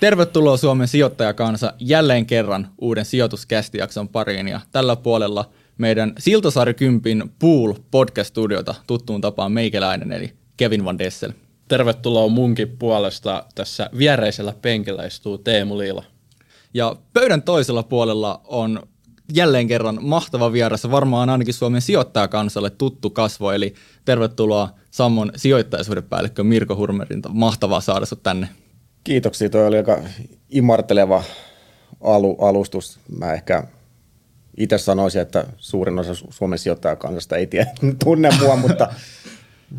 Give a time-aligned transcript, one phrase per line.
[0.00, 7.74] Tervetuloa Suomen sijoittajakansa jälleen kerran uuden sijoituskästijakson pariin ja tällä puolella meidän Siltasaari Kympin Pool
[7.90, 11.32] podcast-studiota tuttuun tapaan meikäläinen eli Kevin Van Dessel.
[11.68, 13.44] Tervetuloa munkin puolesta.
[13.54, 16.04] Tässä viereisellä penkillä istuu Teemu Liila.
[16.74, 18.82] Ja pöydän toisella puolella on
[19.34, 23.74] jälleen kerran mahtava vieras, varmaan ainakin Suomen sijoittajakansalle tuttu kasvo, eli
[24.04, 27.28] tervetuloa Sammon sijoittajasuhdepäällikkö Mirko Hurmerinta.
[27.28, 28.48] Mahtavaa saada sinut tänne.
[29.06, 30.02] Kiitoksia, toi oli aika
[30.50, 31.24] imarteleva
[32.00, 32.98] alu, alustus.
[33.18, 33.64] Mä ehkä
[34.56, 37.70] itse sanoisin, että suurin osa Suomen sijoittajakansasta ei tiedä,
[38.04, 38.88] tunne mua, mutta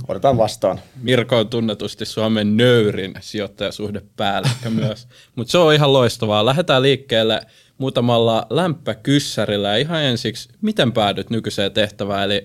[0.08, 0.80] otetaan vastaan.
[1.02, 6.46] Mirko on tunnetusti Suomen nöyrin sijoittajasuhdepäällikkö myös, mutta se on ihan loistavaa.
[6.46, 7.42] Lähdetään liikkeelle
[7.78, 12.44] muutamalla lämpökyssärillä ja ihan ensiksi, miten päädyt nykyiseen tehtävään, eli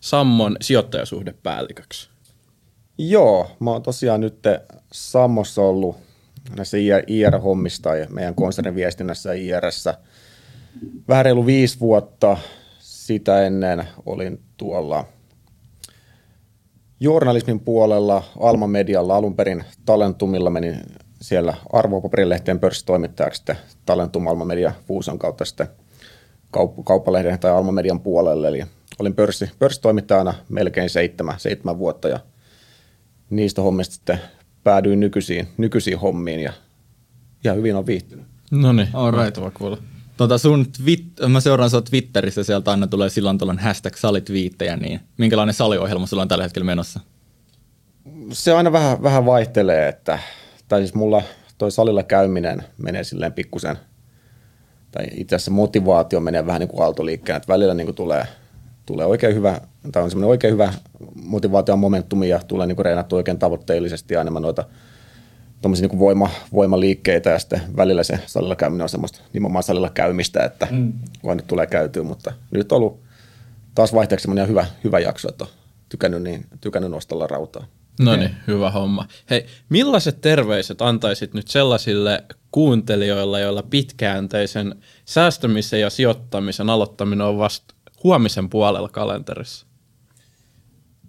[0.00, 2.08] Sammon sijoittajasuhdepäälliköksi?
[2.98, 4.38] Joo, mä oon tosiaan nyt
[4.92, 6.11] Sammossa ollut
[6.56, 6.76] näissä
[7.06, 9.94] IR-hommista ja meidän konsernin viestinnässä IRssä
[11.08, 12.36] vähän reilu viisi vuotta.
[12.78, 15.04] Sitä ennen olin tuolla
[17.00, 20.76] journalismin puolella, Alma Medialla alun perin Talentumilla menin
[21.20, 25.66] siellä arvopaperilehteen pörssitoimittajaksi sitten Talentum Alma Media Fuuson kautta sitten
[26.56, 28.48] kaup- kauppalehden tai Alma Median puolelle.
[28.48, 28.64] Eli
[28.98, 32.20] olin pörssi, pörssitoimittajana melkein seitsemän, seitsemän vuotta ja
[33.30, 34.18] niistä hommista sitten
[34.64, 36.52] päädyin nykyisiin, nykyisiin hommiin ja,
[37.44, 38.26] ja hyvin on viihtynyt.
[38.50, 39.78] No niin, mahtava kuulla.
[40.16, 45.00] Tota sun twit- mä seuraan sua Twitterissä, sieltä aina tulee silloin tuollainen hashtag salitviittejä, niin
[45.18, 47.00] minkälainen saliohjelma sulla on tällä hetkellä menossa?
[48.32, 50.18] Se aina vähän, vähän vaihtelee, että,
[50.68, 51.22] tai siis mulla
[51.58, 53.76] toi salilla käyminen menee silleen pikkusen,
[54.90, 58.24] tai itse asiassa motivaatio menee vähän niin kuin aaltoliikkeen, että välillä niin kuin tulee,
[58.86, 59.60] tulee oikein hyvä,
[59.92, 60.72] tai on semmoinen oikein hyvä
[61.14, 64.64] motivaation momentumi ja tulee niin reenattu oikein tavoitteellisesti ja enemmän noita
[65.62, 70.44] tuommoisia niin voima, voimaliikkeitä ja sitten välillä se salilla käyminen on semmoista nimenomaan salilla käymistä,
[70.44, 70.92] että mm.
[71.24, 73.00] vaan nyt tulee käytyä, mutta nyt on ollut
[73.74, 75.50] taas vaihteeksi semmoinen hyvä, hyvä jakso, että on
[75.88, 77.66] tykännyt, niin, tykännyt nostella rautaa.
[78.00, 79.06] No niin, hyvä homma.
[79.30, 87.74] Hei, millaiset terveiset antaisit nyt sellaisille kuuntelijoille, joilla pitkäänteisen säästämisen ja sijoittamisen aloittaminen on vasta
[88.04, 89.66] huomisen puolella kalenterissa?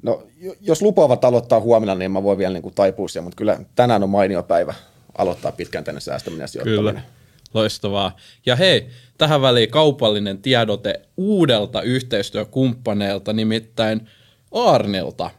[0.04, 0.28] No,
[0.62, 4.04] jos lupaavat aloittaa huomenna, niin mä voin vielä niin kuin taipua siihen, mutta kyllä tänään
[4.04, 4.74] on mainio päivä
[5.18, 6.94] aloittaa pitkään tänne säästäminen ja sijoittaminen.
[6.94, 7.08] Kyllä.
[7.54, 8.16] Loistavaa.
[8.46, 8.88] Ja hei,
[9.18, 14.10] tähän väliin kaupallinen tiedote uudelta yhteistyökumppaneelta, nimittäin
[14.52, 15.30] Arnilta.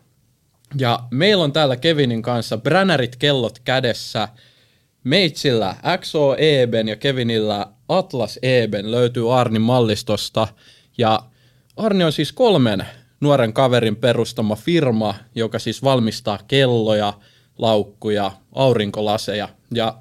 [0.78, 4.28] Ja meillä on täällä Kevinin kanssa bränärit kellot kädessä.
[5.04, 10.48] Meitsillä XO Eben ja Kevinillä Atlas Eben löytyy Arnin mallistosta.
[10.98, 11.20] Ja
[11.76, 12.86] Arni on siis kolmen
[13.24, 17.12] nuoren kaverin perustama firma, joka siis valmistaa kelloja,
[17.58, 19.48] laukkuja, aurinkolaseja.
[19.74, 19.98] Ja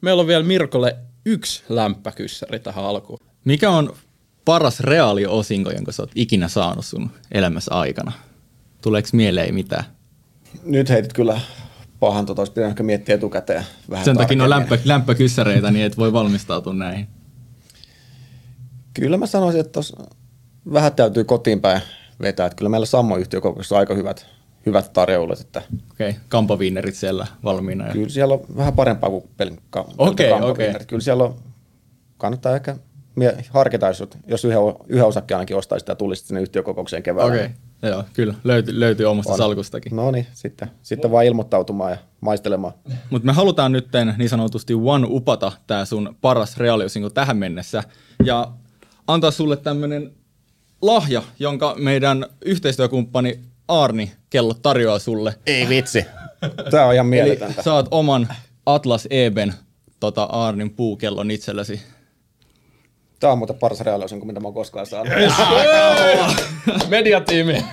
[0.00, 0.96] meillä on vielä Mirkolle
[1.26, 3.18] yksi lämpäkyssäri tähän alkuun.
[3.44, 3.94] Mikä on
[4.44, 8.12] paras reaaliosinko, jonka sä oot ikinä saanut sun elämässä aikana?
[8.82, 9.84] Tuleeko mieleen mitään?
[10.64, 11.40] Nyt heitit kyllä
[12.00, 16.12] pahan, tota olisi pitänyt miettiä etukäteen vähän Sen takia on lämpö, lämpökyssäreitä, niin et voi
[16.12, 17.08] valmistautua näihin.
[18.94, 19.96] Kyllä mä sanoisin, että tos
[20.72, 21.82] vähän täytyy kotiin päin
[22.22, 22.46] vetää.
[22.46, 24.26] Että kyllä meillä Sammo yhtiökokouksessa on aika hyvät,
[24.66, 25.40] hyvät tarjoulut.
[25.40, 25.62] Että
[25.92, 26.20] Okei, okay.
[26.28, 27.86] kampaviinerit siellä valmiina.
[27.86, 27.92] Ja...
[27.92, 30.74] Kyllä siellä on vähän parempaa kuin pelkkä okay, okay.
[30.86, 31.34] Kyllä siellä on,
[32.18, 32.76] kannattaa ehkä
[33.50, 37.32] harkita, jos, jos yhden, yhden osakkeen ainakin ostaisi ja tulisi sinne yhtiökokoukseen keväällä.
[37.32, 37.90] Okei, okay.
[37.90, 39.38] joo, kyllä, löytyy, löytyy omasta on.
[39.38, 39.96] salkustakin.
[39.96, 42.72] No niin, sitten, sitten vaan ilmoittautumaan ja maistelemaan.
[43.10, 43.88] Mutta me halutaan nyt
[44.18, 47.82] niin sanotusti one upata tämä sun paras reaaliosinko tähän mennessä
[48.24, 48.52] ja
[49.06, 50.12] antaa sulle tämmöinen
[50.82, 55.34] lahja, jonka meidän yhteistyökumppani Arni kello tarjoaa sulle.
[55.46, 56.04] Ei vitsi.
[56.70, 57.54] Tämä on ihan mieletöntä.
[57.54, 58.28] Eli saat oman
[58.66, 59.54] Atlas Eben
[60.00, 61.82] tota Arnin puukellon itsellesi.
[63.20, 65.12] Tämä on muuten paras reaaliosin kuin mitä mä oon koskaan saanut.
[65.16, 65.32] Yes.
[66.88, 67.64] Mediatiimi.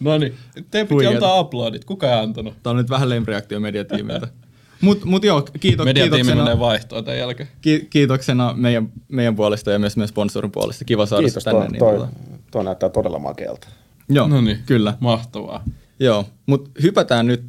[0.00, 0.34] No niin,
[0.70, 1.84] teidän piti antaa uploadit.
[1.84, 2.54] Kuka ei antanut?
[2.62, 4.28] Tämä on nyt vähän lempreaktio mediatiimiltä.
[4.80, 7.48] Mut, mut joo, kiito, kiitoksena, menee vaihtoa tämän jälkeen.
[7.60, 10.84] Ki, kiitoksena meidän, meidän puolesta ja myös meidän sponsorin puolesta.
[10.84, 11.60] Kiva saada Kiitos, tänne.
[11.60, 12.08] Toi, niin toi,
[12.50, 13.68] toi näyttää todella makealta.
[14.08, 14.94] Joo, no niin, kyllä.
[15.00, 15.64] Mahtavaa.
[16.00, 17.42] Joo, mutta hypätään nyt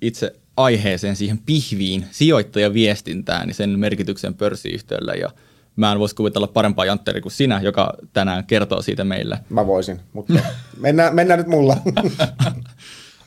[0.00, 5.14] itse aiheeseen, siihen pihviin, sijoittajaviestintään ja sen merkityksen pörssiyhtiölle.
[5.14, 5.30] Ja
[5.76, 9.38] mä en voisi kuvitella parempaa jantteri kuin sinä, joka tänään kertoo siitä meille.
[9.48, 10.34] Mä voisin, mutta
[10.80, 11.76] mennään, mennään nyt mulla.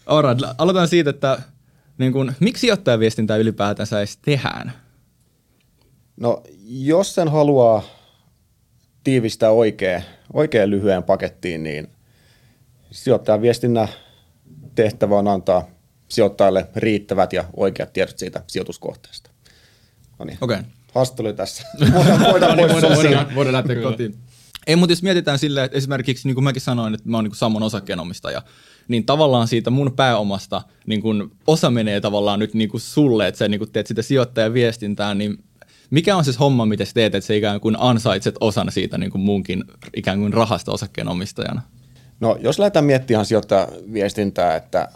[0.06, 1.40] Alright, aloitetaan siitä, että
[1.98, 4.74] niin kun, miksi sijoittajaviestintää ylipäätänsä edes tehdään?
[6.18, 7.84] No, jos sen haluaa
[9.04, 10.04] tiivistää oikein,
[10.34, 11.88] oikein lyhyen pakettiin, niin
[12.92, 13.88] sijoittajaviestinnän
[14.76, 15.68] tehtävä on antaa
[16.08, 19.30] sijoittajalle riittävät ja oikeat tiedot siitä sijoituskohteesta.
[20.20, 20.38] No niin.
[20.42, 20.60] Okei.
[20.60, 20.72] Okay.
[20.96, 21.64] Haastattelu tässä.
[21.94, 24.16] Voidaan, voidaan, Niin, pois voidaan, voidaan, voidaan lähteä kotiin.
[24.68, 27.36] Ei, mutta jos mietitään silleen, että esimerkiksi niin kuin mäkin sanoin, että mä oon niin
[27.36, 28.42] Sammon osakkeenomistaja,
[28.88, 33.38] niin tavallaan siitä mun pääomasta niin kuin osa menee tavallaan nyt niin kuin sulle, että
[33.38, 35.38] sä niin kuin teet sitä sijoittajaviestintää, niin
[35.90, 39.12] mikä on se homma, mitä sä teet, että sä ikään kuin ansaitset osan siitä niin
[39.12, 39.64] kuin munkin
[39.96, 41.62] ikään kuin rahasta osakkeenomistajana?
[42.20, 44.88] No, jos lähdetään miettimään sijoittajaviestintää, että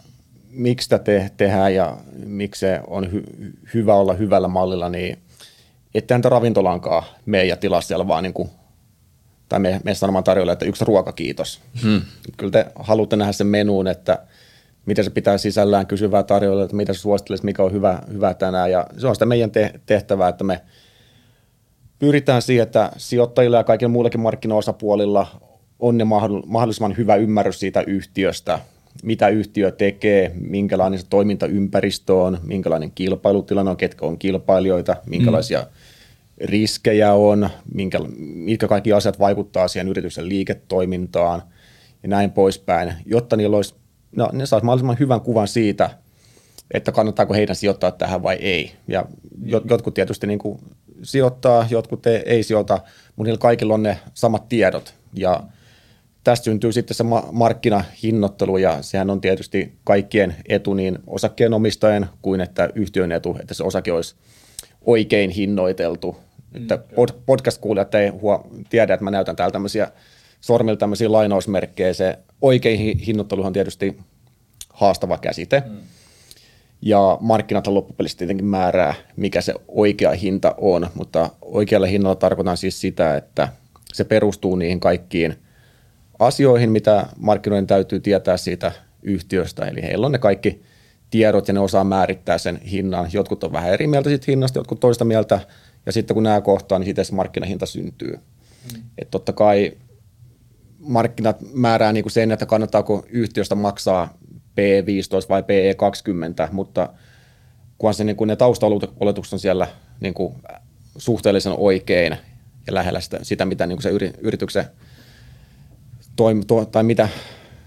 [0.50, 1.96] miksi sitä te- tehdään ja
[2.26, 5.18] miksi se on hy- hyvä olla hyvällä mallilla, niin
[5.94, 8.50] ettehän tämä ravintolankaan mene ja tilaa siellä vaan niin kuin,
[9.50, 11.60] tai me, me sanomaan tarjolla, että yksi ruoka kiitos.
[11.82, 12.00] Hmm.
[12.36, 14.18] Kyllä te haluatte nähdä sen menuun, että
[14.86, 18.70] mitä se pitää sisällään kysyvää tarjolla, että mitä se suosittelisit, mikä on hyvä, hyvä tänään.
[18.70, 20.60] Ja se on sitä meidän te- tehtävää, että me
[21.98, 25.26] pyritään siihen, että sijoittajilla ja kaikilla muillakin markkinaosapuolilla
[25.78, 26.04] on ne
[26.46, 28.58] mahdollisimman hyvä ymmärrys siitä yhtiöstä,
[29.02, 35.66] mitä yhtiö tekee, minkälainen se toimintaympäristö on, minkälainen kilpailutilanne on, ketkä on kilpailijoita, minkälaisia mm.
[36.40, 41.42] Riskejä on, minkä, mitkä kaikki asiat vaikuttaa siihen yrityksen liiketoimintaan
[42.02, 43.74] ja näin poispäin, jotta niillä olisi,
[44.16, 45.90] no, ne saisi mahdollisimman hyvän kuvan siitä,
[46.74, 48.72] että kannattaako heidän sijoittaa tähän vai ei.
[48.88, 49.04] Ja
[49.70, 50.58] jotkut tietysti niin kuin
[51.02, 52.78] sijoittaa, jotkut ei, ei sijoita,
[53.16, 54.94] mutta niillä kaikilla on ne samat tiedot.
[55.14, 55.42] Ja
[56.24, 62.70] tästä syntyy sitten se markkinahinnoittelu, ja sehän on tietysti kaikkien etu, niin osakkeenomistajien kuin että
[62.74, 64.14] yhtiön etu, että se osake olisi
[64.80, 66.16] oikein hinnoiteltu.
[66.54, 66.78] Mm, että
[67.26, 69.90] podcast-kuulijat ei huo, tiedä, että mä näytän täällä tämmöisiä
[70.40, 71.94] sormilla tämmöisiä lainausmerkkejä.
[71.94, 73.96] Se oikein hinnoittelu on tietysti
[74.68, 75.62] haastava käsite.
[75.66, 75.78] Mm
[76.82, 82.80] ja markkinat loppupelissä tietenkin määrää, mikä se oikea hinta on, mutta oikealla hinnalla tarkoitan siis
[82.80, 83.48] sitä, että
[83.92, 85.36] se perustuu niihin kaikkiin
[86.18, 90.62] asioihin, mitä markkinoiden täytyy tietää siitä yhtiöstä, eli heillä on ne kaikki
[91.10, 93.08] tiedot ja ne osaa määrittää sen hinnan.
[93.12, 95.40] Jotkut on vähän eri mieltä siitä hinnasta, jotkut toista mieltä,
[95.86, 98.12] ja sitten kun nämä kohtaa, niin sitten se markkinahinta syntyy.
[98.12, 98.82] Mm.
[98.98, 99.72] Et totta kai
[100.78, 104.18] markkinat määrää niin kuin sen, että kannattaako yhtiöstä maksaa
[104.60, 106.88] PE15 vai PE20, mutta
[107.78, 109.68] kunhan se, niin kuin ne taustaoletukset on siellä
[110.00, 110.34] niin kuin
[110.98, 112.16] suhteellisen oikein
[112.66, 114.64] ja lähellä sitä, sitä mitä niin kuin se yrityksen
[116.16, 117.08] toimi, to, tai mitä,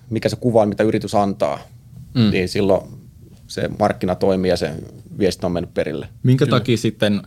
[0.10, 1.60] mikä se kuva on, mitä yritys antaa,
[2.14, 2.32] mm.
[2.32, 2.90] niin silloin
[3.48, 4.72] se markkina toimii ja se
[5.20, 6.08] viesti on mennyt perille.
[6.24, 6.60] Minkä Kyllä.
[6.60, 7.22] takia sitten,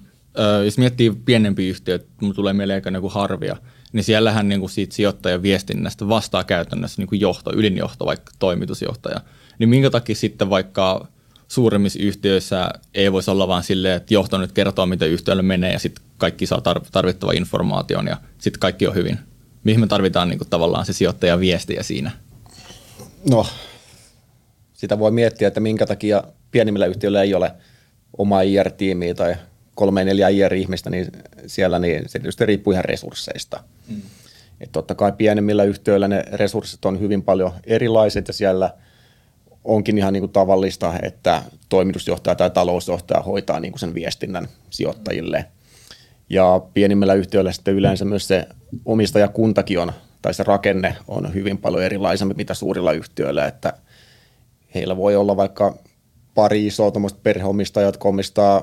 [0.64, 3.56] jos miettii pienempi yhtiö, mun tulee mieleen ehkä niin harvia,
[3.92, 9.20] niin siellähän niin kuin siitä sijoittajan viestinnästä vastaa käytännössä niin kuin johto, ylinjohto, vaikka toimitusjohtaja–
[9.58, 11.06] niin minkä takia sitten vaikka
[11.48, 15.78] suuremmissa yhtiöissä ei voisi olla vaan silleen, että johto nyt kertoo, miten yhtiölle menee ja
[15.78, 16.62] sitten kaikki saa
[16.92, 19.18] tarvittava informaation ja sitten kaikki on hyvin.
[19.64, 22.10] Mihin me tarvitaan niin kuin, tavallaan se sijoittajan viestiä siinä?
[23.30, 23.46] No,
[24.72, 27.52] sitä voi miettiä, että minkä takia pienimmillä yhtiöillä ei ole
[28.18, 29.36] omaa IR-tiimiä tai
[29.76, 31.06] kolme neljä IR-ihmistä, niin
[31.46, 33.60] siellä niin se tietysti riippuu ihan resursseista.
[33.88, 34.02] Mm.
[34.60, 38.70] Et totta kai pienemmillä yhtiöillä ne resurssit on hyvin paljon erilaiset ja siellä–
[39.66, 45.44] onkin ihan niin kuin tavallista, että toimitusjohtaja tai talousjohtaja hoitaa niin kuin sen viestinnän sijoittajille.
[46.30, 48.46] Ja pienimmillä yhtiöillä sitten yleensä myös se
[48.84, 53.72] omistajakuntakin on, tai se rakenne on hyvin paljon erilaisempi mitä suurilla yhtiöillä, että
[54.74, 55.78] heillä voi olla vaikka
[56.34, 58.62] pari isoa perheomistajaa, jotka omistaa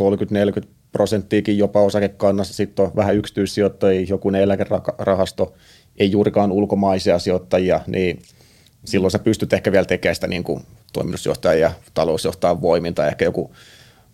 [0.00, 5.54] 30-40 prosenttiakin jopa osakekannassa, sitten on vähän yksityissijoittajia, joku eläkerahasto,
[5.98, 8.18] ei juurikaan ulkomaisia sijoittajia, niin–
[8.84, 10.62] silloin sä pystyt ehkä vielä tekemään sitä niin kuin
[10.92, 13.54] toimitusjohtajan ja talousjohtajan voimin tai ehkä joku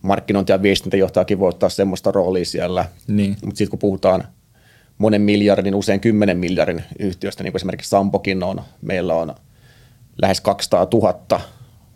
[0.02, 2.84] markkinointi- ja viestintäjohtajakin voi ottaa semmoista roolia siellä.
[3.08, 3.36] Niin.
[3.44, 4.24] Mutta sitten kun puhutaan
[4.98, 9.34] monen miljardin, usein kymmenen miljardin yhtiöstä, niin kuin esimerkiksi Sampokin on, meillä on
[10.22, 11.40] lähes 200 000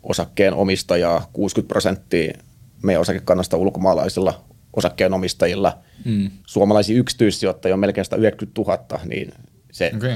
[0.03, 2.33] osakkeen omistajaa, 60 prosenttia
[2.83, 5.77] meidän osakekannasta ulkomaalaisilla osakkeenomistajilla.
[6.05, 6.31] Mm.
[6.45, 9.33] Suomalaisia yksityissijoittajia on melkein 190 000, niin
[9.71, 10.15] se okay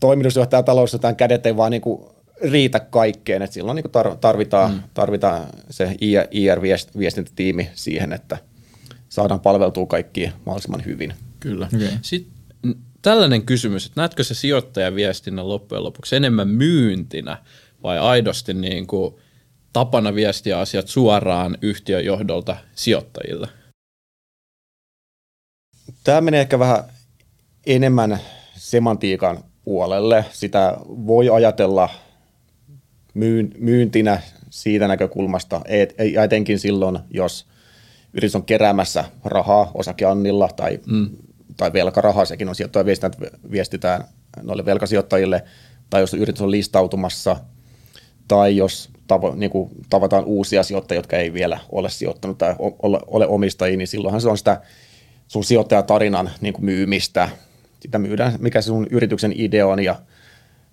[0.00, 2.06] toimitusjohtaja talousjohtajan kädet ei vaan niin kuin
[2.42, 4.82] riitä kaikkeen, että silloin niin kuin tarvitaan, mm.
[4.94, 5.96] tarvitaan se
[6.30, 8.38] IR-viestintätiimi siihen, että
[9.08, 11.14] saadaan palveltua kaikki mahdollisimman hyvin.
[11.40, 11.68] Kyllä.
[11.74, 11.88] Okay.
[12.02, 12.32] Sitten
[13.02, 17.36] tällainen kysymys, että näetkö se sijoittajaviestinnän loppujen lopuksi enemmän myyntinä
[17.82, 19.14] vai aidosti niin kuin
[19.74, 23.48] tapana viestiä asiat suoraan yhtiön johdolta sijoittajille?
[26.04, 26.84] Tämä menee ehkä vähän
[27.66, 28.18] enemmän
[28.56, 30.24] semantiikan puolelle.
[30.32, 31.88] Sitä voi ajatella
[33.58, 35.60] myyntinä siitä näkökulmasta,
[36.24, 37.46] etenkin silloin, jos
[38.12, 41.10] yritys on keräämässä rahaa osakeannilla tai, mm.
[41.56, 42.84] tai velkarahaa, sekin on sijoittaja
[43.50, 44.04] viestitään
[44.42, 45.44] noille velkasijoittajille,
[45.90, 47.36] tai jos yritys on listautumassa,
[48.28, 53.00] tai jos tavo, niin kuin tavataan uusia sijoittajia, jotka ei vielä ole sijoittanut tai ole,
[53.06, 54.60] ole omistajia, niin silloinhan se on sitä
[55.28, 57.28] sun sijoittajatarinan niin kuin myymistä.
[57.80, 59.96] Sitä myydään, mikä se sun yrityksen idea on ja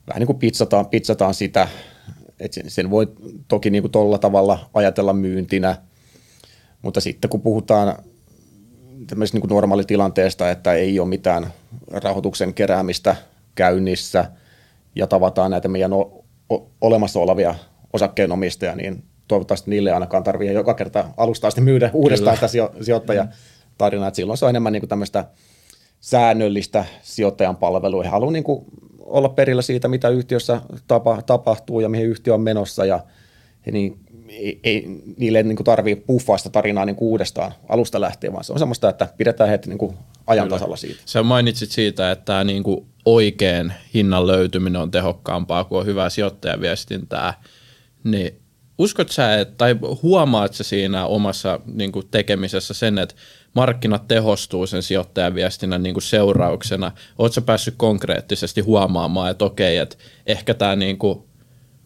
[0.08, 1.68] vähän niin kuin pitsataan, pitsataan sitä,
[2.40, 3.12] että sen voi
[3.48, 5.76] toki niin kuin tolla tavalla ajatella myyntinä,
[6.82, 7.96] mutta sitten kun puhutaan
[9.08, 11.48] tämmöisestä niin normaalitilanteesta, että ei ole mitään
[11.92, 13.16] rahoituksen keräämistä
[13.56, 14.32] käynnissä
[14.96, 15.92] ja tavataan näitä meidän
[16.82, 17.56] olemassa olevia
[17.94, 22.48] osakkeenomistajia, niin toivottavasti niille ainakaan tarvitse joka kerta alusta asti myydä uudestaan Kyllä.
[22.48, 25.26] sitä sijo- sijoittajatarinaa, että silloin se on enemmän niin kuin tämmöistä
[26.00, 28.04] säännöllistä sijoittajan palvelua.
[28.04, 28.66] He haluavat niin kuin
[29.00, 33.00] olla perillä siitä, mitä yhtiössä tapa, tapahtuu ja mihin yhtiö on menossa ja
[33.72, 34.86] niin, ei, ei,
[35.18, 38.90] niille ei niin tarvitse puffaa sitä tarinaa niin uudestaan alusta lähtien, vaan se on semmoista,
[38.90, 41.02] että pidetään heitä niin kuin ajan tasalla siitä.
[41.06, 47.34] Sä mainitsit siitä, että tämä niin kuin oikein hinnan löytyminen on tehokkaampaa kuin hyvää sijoittajaviestintää,
[48.04, 48.42] niin
[48.78, 53.16] uskot sä, että, tai huomaat sä siinä omassa niin kuin tekemisessä sen, että
[53.54, 56.92] markkinat tehostuu sen sijoittajaviestinnän niin kuin seurauksena?
[57.18, 61.24] Oletko päässyt konkreettisesti huomaamaan, että okei, että ehkä tämä niin kuin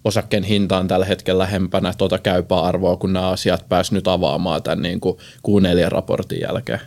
[0.03, 4.63] osakkeen hinta on tällä hetkellä lähempänä tuota käypää arvoa, kun nämä asiat pääs nyt avaamaan
[4.63, 6.81] tämän niin kuin Q4-raportin jälkeen?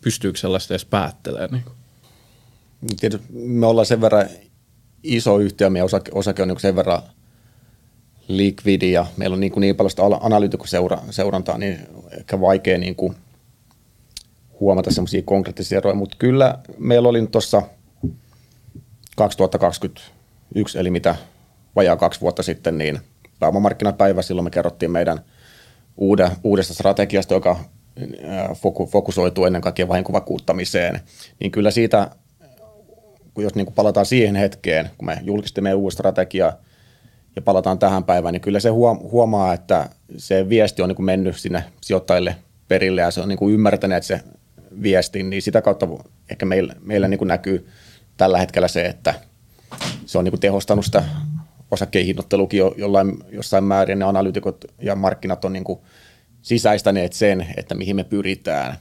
[0.00, 1.64] Pystyykö sellaista edes päättelemään?
[2.80, 4.28] Niin Tietysti me ollaan sen verran
[5.02, 7.02] iso yhtiö, meidän osake, osake on niin sen verran
[8.28, 11.78] likvidi ja meillä on niin, kuin niin paljon sitä analyytikoseurantaa, niin
[12.18, 13.14] ehkä vaikea niin kuin
[14.60, 17.62] huomata semmoisia konkreettisia eroja, mutta kyllä meillä oli tuossa
[19.16, 21.16] 2021, eli mitä
[21.76, 22.98] vajaa kaksi vuotta sitten, niin
[23.40, 25.20] pääomamarkkinapäivä, silloin me kerrottiin meidän
[25.96, 27.56] uude, uudesta strategiasta, joka
[28.90, 31.00] fokusoituu ennen kaikkea vahinkovakuuttamiseen,
[31.40, 32.10] niin kyllä siitä,
[33.38, 36.52] jos niin kuin palataan siihen hetkeen, kun me julkistimme meidän uusi strategia
[37.38, 38.68] ja palataan tähän päivään, niin kyllä se
[39.10, 42.36] huomaa, että se viesti on niin kuin mennyt sinne sijoittajille
[42.68, 44.20] perille ja se on niin kuin ymmärtäneet se
[44.82, 45.88] viesti, niin sitä kautta
[46.30, 47.68] ehkä meillä, meillä niin kuin näkyy
[48.16, 49.14] tällä hetkellä se, että
[50.06, 51.04] se on niin kuin tehostanut sitä
[51.70, 55.80] osakkeihinnoittelukin jo, jollain, jossain määrin ne analyytikot ja markkinat on niin kuin
[56.42, 58.76] sisäistäneet sen, että mihin me pyritään.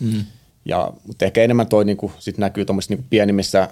[0.00, 0.24] Mm.
[0.64, 3.68] Ja, mutta ehkä enemmän toi niin kuin, sit näkyy niin pienimmissä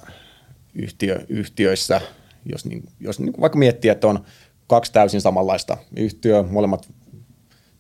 [0.75, 2.01] yhtiö, yhtiöissä,
[2.49, 4.25] jos, niin, jos niin kuin vaikka miettii, että on
[4.67, 6.89] kaksi täysin samanlaista yhtiöä, molemmat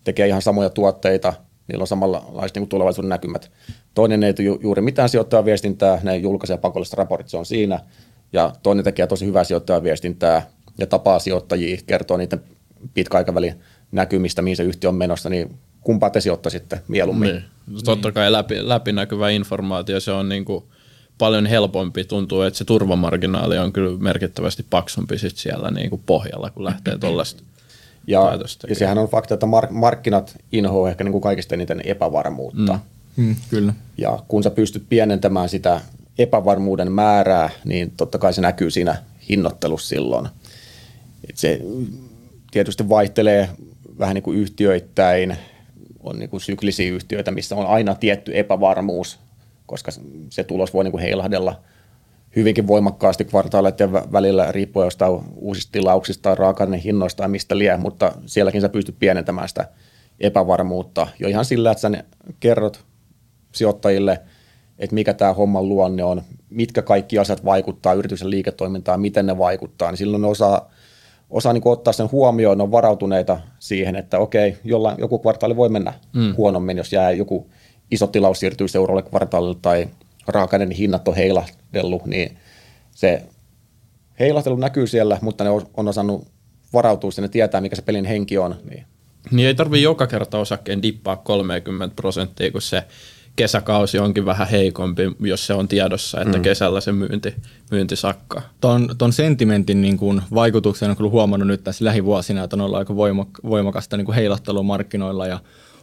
[0.04, 1.32] tekee ihan samoja tuotteita,
[1.68, 3.50] niillä on samanlaiset niin tulevaisuuden näkymät.
[3.94, 7.80] Toinen ei ju- juuri mitään sijoittajaviestintää, ne julkaisee pakolliset raportit, se on siinä,
[8.32, 10.46] ja toinen tekee tosi hyvää sijoittajaviestintää
[10.78, 12.40] ja tapaa sijoittajia, kertoo niiden
[12.94, 13.54] pitkäaikavälin
[13.92, 17.30] näkymistä, mihin se yhtiö on menossa, niin kumpaa te sijoittaisitte mieluummin?
[17.30, 17.44] Niin.
[17.84, 20.64] Totta kai läpi, läpinäkyvä informaatio, se on niin kuin
[21.18, 22.04] paljon helpompi.
[22.04, 26.98] Tuntuu, että se turvamarginaali on kyllä merkittävästi paksumpi sit siellä niin kuin pohjalla, kun lähtee
[27.00, 27.42] tuollaista
[28.08, 32.72] ja, ja sehän on fakta, että mark- markkinat inhoa ehkä niin kuin kaikista eniten epävarmuutta.
[33.16, 33.24] Mm.
[33.24, 33.74] Mm, kyllä.
[33.98, 35.80] Ja kun sä pystyt pienentämään sitä
[36.18, 38.96] epävarmuuden määrää, niin totta kai se näkyy siinä
[39.28, 40.28] hinnoittelussa silloin.
[41.30, 41.60] Et se
[42.50, 43.48] tietysti vaihtelee
[43.98, 45.36] vähän niin kuin yhtiöittäin,
[46.00, 49.18] on niin kuin syklisiä yhtiöitä, missä on aina tietty epävarmuus,
[49.68, 49.90] koska
[50.30, 51.60] se tulos voi niin kuin heilahdella
[52.36, 58.60] hyvinkin voimakkaasti kvartaaleiden välillä riippuen jostain uusista tilauksista raaka hinnoista tai mistä lie, mutta sielläkin
[58.60, 59.68] sä pystyt pienentämään sitä
[60.20, 61.90] epävarmuutta jo ihan sillä, että sä
[62.40, 62.84] kerrot
[63.52, 64.20] sijoittajille,
[64.78, 69.90] että mikä tämä homman luonne on, mitkä kaikki asiat vaikuttaa yrityksen liiketoimintaan, miten ne vaikuttaa,
[69.90, 70.70] niin silloin ne osaa
[71.30, 75.68] osaa niin ottaa sen huomioon, ne on varautuneita siihen, että okei, jollain, joku kvartaali voi
[75.68, 76.34] mennä mm.
[76.36, 77.50] huonommin, jos jää joku
[77.90, 79.88] iso tilaus siirtyy seuraavalle kvartaalille tai
[80.26, 82.36] raaka hinnat on heilahdellut, niin
[82.90, 83.22] se
[84.20, 86.28] heilahtelu näkyy siellä, mutta ne on osannut
[86.72, 88.56] varautua sinne, tietää mikä se pelin henki on.
[88.70, 88.84] Niin,
[89.30, 92.84] niin ei tarvitse joka kerta osakkeen dippaa 30 prosenttia, kun se
[93.36, 96.42] kesäkausi onkin vähän heikompi, jos se on tiedossa, että mm.
[96.42, 97.34] kesällä se myynti,
[97.70, 98.42] myynti sakkaa.
[98.60, 102.78] Ton, ton sentimentin niin kuin, vaikutuksen on kyllä huomannut nyt tässä lähivuosina, että on ollut
[102.78, 102.96] aika
[103.44, 105.40] voimakasta niin kuin heilahtelua markkinoilla ja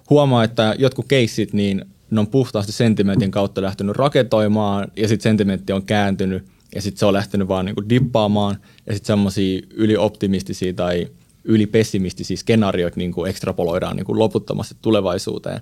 [0.09, 5.73] huomaa, että jotkut keissit, niin ne on puhtaasti sentimentin kautta lähtenyt rakentoimaan ja sitten sentimentti
[5.73, 6.45] on kääntynyt
[6.75, 8.57] ja sitten se on lähtenyt vaan niin kuin dippaamaan
[8.87, 11.07] ja sitten semmoisia ylioptimistisia tai
[11.43, 15.61] ylipessimistisiä skenaarioita niin kuin ekstrapoloidaan niin kuin loputtomasti tulevaisuuteen.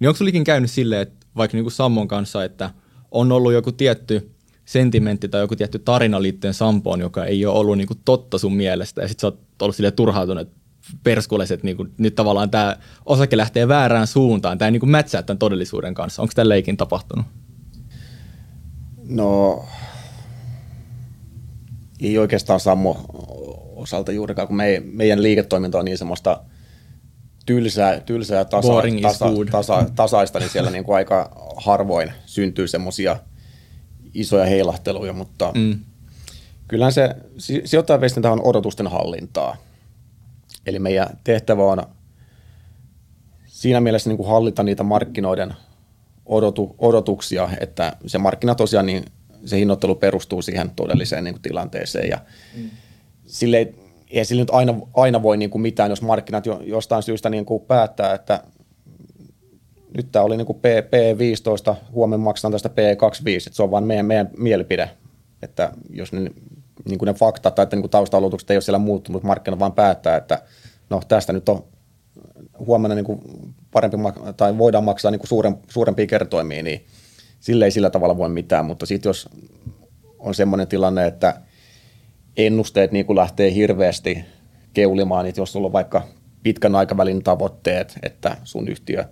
[0.00, 2.70] Niin onko sulikin käynyt silleen, että vaikka niin kuin Sammon kanssa, että
[3.10, 4.30] on ollut joku tietty
[4.64, 8.54] sentimentti tai joku tietty tarina liittyen Sampoon, joka ei ole ollut niin kuin totta sun
[8.54, 10.61] mielestä ja sitten sä oot ollut silleen turhautunut, että
[11.02, 15.38] perskuleset, niin kuin, nyt tavallaan tämä osake lähtee väärään suuntaan, tämä ei niin mätsää tämän
[15.38, 16.22] todellisuuden kanssa.
[16.22, 17.26] Onko tämä leikin tapahtunut?
[19.04, 19.64] No,
[22.00, 23.04] ei oikeastaan Sammo
[23.76, 26.42] osalta juurikaan, kun me, meidän liiketoiminta on niin semmoista
[27.46, 28.72] tylsää, tylsää ja tasa,
[29.02, 33.16] tasa, tasa, tasaista, niin siellä niin kuin aika harvoin syntyy semmoisia
[34.14, 35.78] isoja heilahteluja, mutta mm.
[36.68, 37.16] kyllähän se
[37.64, 39.56] sijoittajaviestintä on odotusten hallintaa.
[40.66, 41.82] Eli meidän tehtävä on
[43.46, 45.54] siinä mielessä niin kuin hallita niitä markkinoiden
[46.26, 49.04] odotu, odotuksia, että se markkina tosiaan, niin
[49.44, 52.18] se hinnoittelu perustuu siihen todelliseen niin kuin tilanteeseen ja
[52.56, 52.70] mm.
[53.26, 53.74] sille ei,
[54.10, 57.44] ei sille nyt aina, aina voi niin kuin mitään, jos markkinat jo, jostain syystä niin
[57.44, 58.42] kuin päättää, että
[59.96, 63.84] nyt tämä oli niin kuin P, P15, huomenna maksetaan tästä P25, että se on vain
[63.84, 64.90] meidän, meidän mielipide,
[65.42, 66.30] että jos ne,
[66.88, 70.16] niin kuin ne faktat tai että niin taustaolotukset ei ole siellä muuttunut, markkinat vaan päättää,
[70.16, 70.42] että
[70.90, 71.64] no tästä nyt on
[72.58, 73.20] huomenna niin kuin
[73.70, 73.96] parempi
[74.36, 76.86] tai voidaan maksaa niin kuin suuren, suurempia kertoimia, niin
[77.40, 79.28] sille ei sillä tavalla voi mitään, mutta sitten jos
[80.18, 81.40] on semmoinen tilanne, että
[82.36, 84.24] ennusteet niin kuin lähtee hirveästi
[84.74, 86.02] keulimaan, niin jos sulla on vaikka
[86.42, 89.04] pitkän aikavälin tavoitteet, että sun yhtiö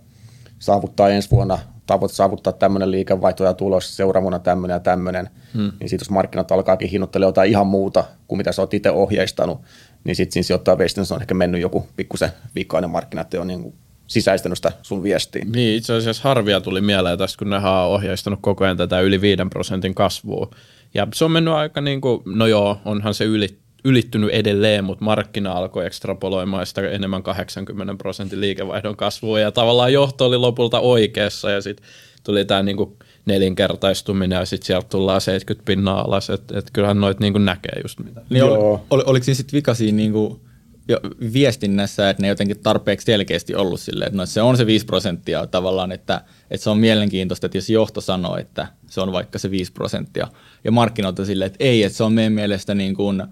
[0.59, 1.59] saavuttaa ensi vuonna
[1.91, 5.73] tavoite saavuttaa tämmöinen liikevaihto ja tulos, seuraavana tämmöinen ja tämmöinen, hmm.
[5.81, 9.61] niin sitten jos markkinat alkaakin hinnoittelemaan jotain ihan muuta kuin mitä sä oot itse ohjeistanut,
[10.05, 13.75] niin sitten siinä sijoittaa viestinnässä on ehkä mennyt joku pikkusen vikainen markkina, että on niin
[14.07, 15.45] sisäistänyt sitä sun viestiä.
[15.55, 19.21] Niin, itse asiassa harvia tuli mieleen tästä, kun ne on ohjeistanut koko ajan tätä yli
[19.21, 20.51] 5 prosentin kasvua.
[20.95, 25.05] Ja se on mennyt aika niin kuin, no joo, onhan se yli, ylittynyt edelleen, mutta
[25.05, 29.41] markkina alkoi ekstrapoloimaan sitä enemmän 80 prosentin liikevaihdon kasvua.
[29.41, 31.87] Ja tavallaan johto oli lopulta oikeassa ja sitten
[32.25, 32.97] tuli tämä niinku
[33.27, 37.99] nelinkertaistuminen ja sitten sieltä tullaan 70 pinnaa alas, että et kyllähän noit niinku näkee just
[37.99, 38.21] mitä.
[38.31, 40.41] Niin ol, ol, oliko siinä sitten vika siinä niinku
[40.89, 41.01] jo
[41.33, 45.47] viestinnässä, että ne jotenkin tarpeeksi selkeästi ollut silleen, että no, se on se 5 prosenttia
[45.47, 49.51] tavallaan, että, että se on mielenkiintoista, että jos johto sanoo, että se on vaikka se
[49.51, 50.29] 5 prosenttia,
[50.65, 53.23] ja markkinoilta silleen, että ei, että se on meidän mielestä niin kuin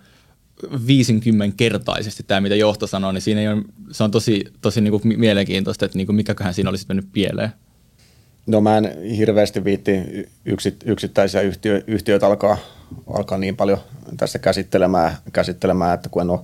[0.64, 5.18] 50-kertaisesti tämä, mitä johto sanoo, niin siinä ei ole, se on tosi, tosi niin kuin
[5.18, 7.52] mielenkiintoista, että niin kuin mikäköhän siinä olisi mennyt pieleen.
[8.46, 9.92] No mä en hirveästi viitti
[10.44, 12.58] yksit, yksittäisiä yhtiö, yhtiöitä alkaa,
[13.06, 13.78] alkaa niin paljon
[14.16, 16.40] tässä käsittelemään, käsittelemään että kun en ole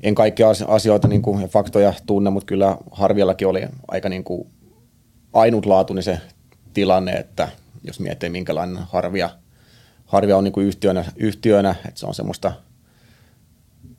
[0.00, 4.48] en kaikkia asioita niin kuin, ja faktoja tunne, mutta kyllä Harviallakin oli aika niin kuin
[5.32, 6.20] ainutlaatuinen se
[6.74, 7.48] tilanne, että
[7.84, 9.30] jos miettii minkälainen Harvia,
[10.06, 12.52] Harvia on niin kuin yhtiönä, yhtiönä, että se on semmoista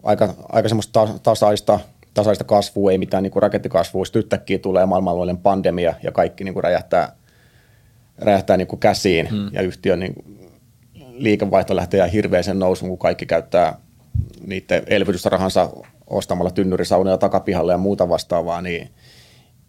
[0.04, 1.80] aika, aika semmoista tasaista,
[2.14, 6.54] tasaista kasvua, ei mitään niin kuin rakettikasvua, sitten yhtäkkiä tulee maailmanlaajuinen pandemia ja kaikki niin
[6.54, 7.16] kuin räjähtää,
[8.18, 9.50] räjähtää niin kuin käsiin hmm.
[9.52, 10.40] ja yhtiön niin kuin
[11.12, 13.80] liikevaihto lähtee hirveäsen nousuun, kun kaikki käyttää
[14.48, 15.70] niiden elvytysrahansa
[16.08, 18.90] ostamalla tynnyrisaunoja takapihalle ja muuta vastaavaa, niin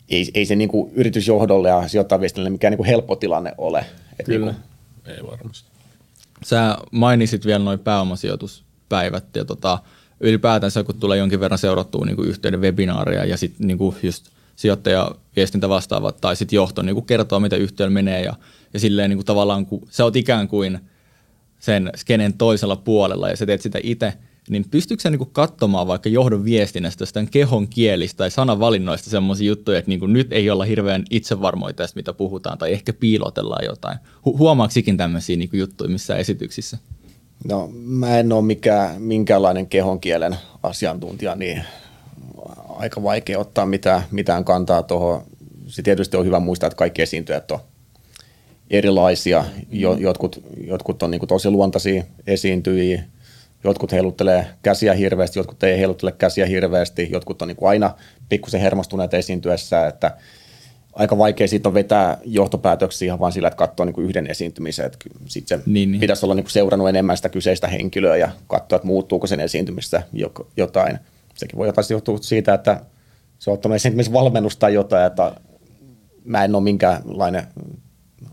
[0.08, 3.84] ei, ei se niin kuin yritysjohdolle ja sijoittajaviestinnälle mikään niin kuin helppo tilanne ole.
[4.18, 4.62] Et Kyllä, niin
[5.04, 5.14] kuin...
[5.16, 5.70] ei varmasti.
[6.44, 9.78] Sä mainitsit vielä noin pääomasijoituspäivät ja tota,
[10.20, 13.96] ylipäätänsä kun tulee jonkin verran seurattua niin kuin yhteyden webinaaria ja sitten niin kuin
[14.56, 18.34] sijoittaja viestintä vastaavat tai sitten johto niin kuin kertoo, mitä yhtiöllä menee ja,
[18.74, 20.78] ja silleen niin kuin tavallaan kun sä oot ikään kuin
[21.58, 24.12] sen skenen toisella puolella ja sä teet sitä itse–
[24.50, 29.78] niin pystyykö sä niinku katsomaan vaikka johdon viestinnästä jostain kehon kielistä tai sanavalinnoista semmoisia juttuja,
[29.78, 33.98] että niinku nyt ei olla hirveän itsevarmoja tästä, mitä puhutaan, tai ehkä piilotellaan jotain.
[33.98, 36.78] Hu- huomaaksikin tämmöisiä niinku juttuja missä esityksissä?
[37.44, 41.62] No mä en ole mikään, minkäänlainen kehon kielen asiantuntija, niin
[42.68, 45.22] aika vaikea ottaa mitään, mitään kantaa tuohon.
[45.66, 47.58] Se tietysti on hyvä muistaa, että kaikki esiintyjät on
[48.70, 49.44] erilaisia.
[49.70, 53.02] Jo, jotkut, jotkut on niin tosi luontaisia esiintyjiä,
[53.64, 57.94] Jotkut heiluttelee käsiä hirveästi, jotkut ei heiluttele käsiä hirveästi, jotkut on niin aina
[58.28, 60.16] pikkusen hermostuneet esiintyessä, että
[60.92, 64.90] aika vaikea siitä on vetää johtopäätöksiä ihan vain sillä, että katsoo niin kuin yhden esiintymisen.
[65.26, 66.00] Sitten se niin, niin.
[66.00, 70.02] pitäisi olla niin kuin seurannut enemmän sitä kyseistä henkilöä ja katsoa, että muuttuuko sen esiintymistä
[70.56, 70.98] jotain.
[71.34, 72.80] Sekin voi jotain johtua siitä, että
[73.38, 75.32] se on ottanut esiintymisvalmennusta tai jotain, että
[76.24, 77.46] mä en ole minkäänlainen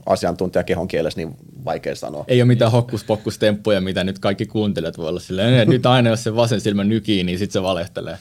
[0.06, 2.26] asiantuntija kehon kielessä, niin vaikea sanoa.
[2.28, 6.24] Ei ole mitään hokkuspokkustemppuja, mitä nyt kaikki kuuntelijat voi olla silleen, että nyt aina jos
[6.24, 8.18] se vasen silmä nykii, niin sitten se valehtelee.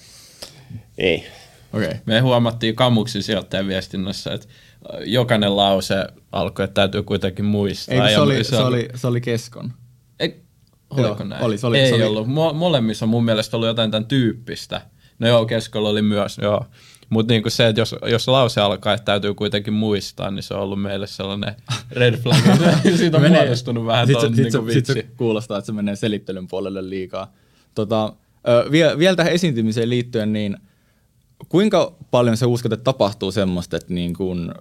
[0.99, 1.25] Ei.
[1.77, 1.95] Okay.
[2.07, 4.47] Me huomattiin Kamuksin sijoittajan viestinnässä, että
[5.05, 8.09] jokainen lause alkoi, että täytyy kuitenkin muistaa.
[8.09, 9.73] Ei, se, oli, se, oli, se oli keskon.
[10.21, 10.43] Ei,
[10.91, 11.45] oliko joo, näin?
[11.45, 12.05] Oli, se oli, Ei se oli.
[12.05, 12.27] ollut.
[12.55, 14.81] Molemmissa on mun mielestä ollut jotain tämän tyyppistä.
[15.19, 16.67] No joo, keskolla oli myös, joo.
[17.09, 20.61] Mutta niinku se, että jos, jos lause alkaa, että täytyy kuitenkin muistaa, niin se on
[20.61, 21.55] ollut meille sellainen
[21.91, 22.39] red flag.
[22.97, 25.97] Siitä on menee, muodostunut vähän Sitten sit, niinku sit, sit se kuulostaa, että se menee
[25.97, 27.33] selittelyn puolelle liikaa.
[27.75, 28.13] Tota,
[28.71, 30.57] vielä, vielä tähän esiintymiseen liittyen, niin
[31.49, 34.53] kuinka paljon se uskot, että tapahtuu semmoista, että niin kuin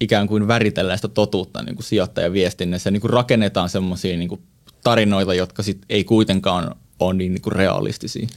[0.00, 4.42] ikään kuin väritellään sitä totuutta niin kuin sijoittajaviestinnässä, niin kuin rakennetaan semmoisia niin
[4.84, 8.28] tarinoita, jotka sit ei kuitenkaan ole niin, niin kuin realistisia?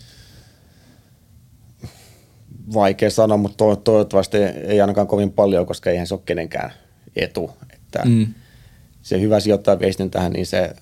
[2.73, 6.71] Vaikea sanoa, mutta to- toivottavasti ei ainakaan kovin paljon, koska eihän se ole kenenkään
[7.15, 7.51] etu.
[7.73, 8.27] Että mm.
[9.01, 10.75] Se hyvä sijoittaa viestin tähän, niin se,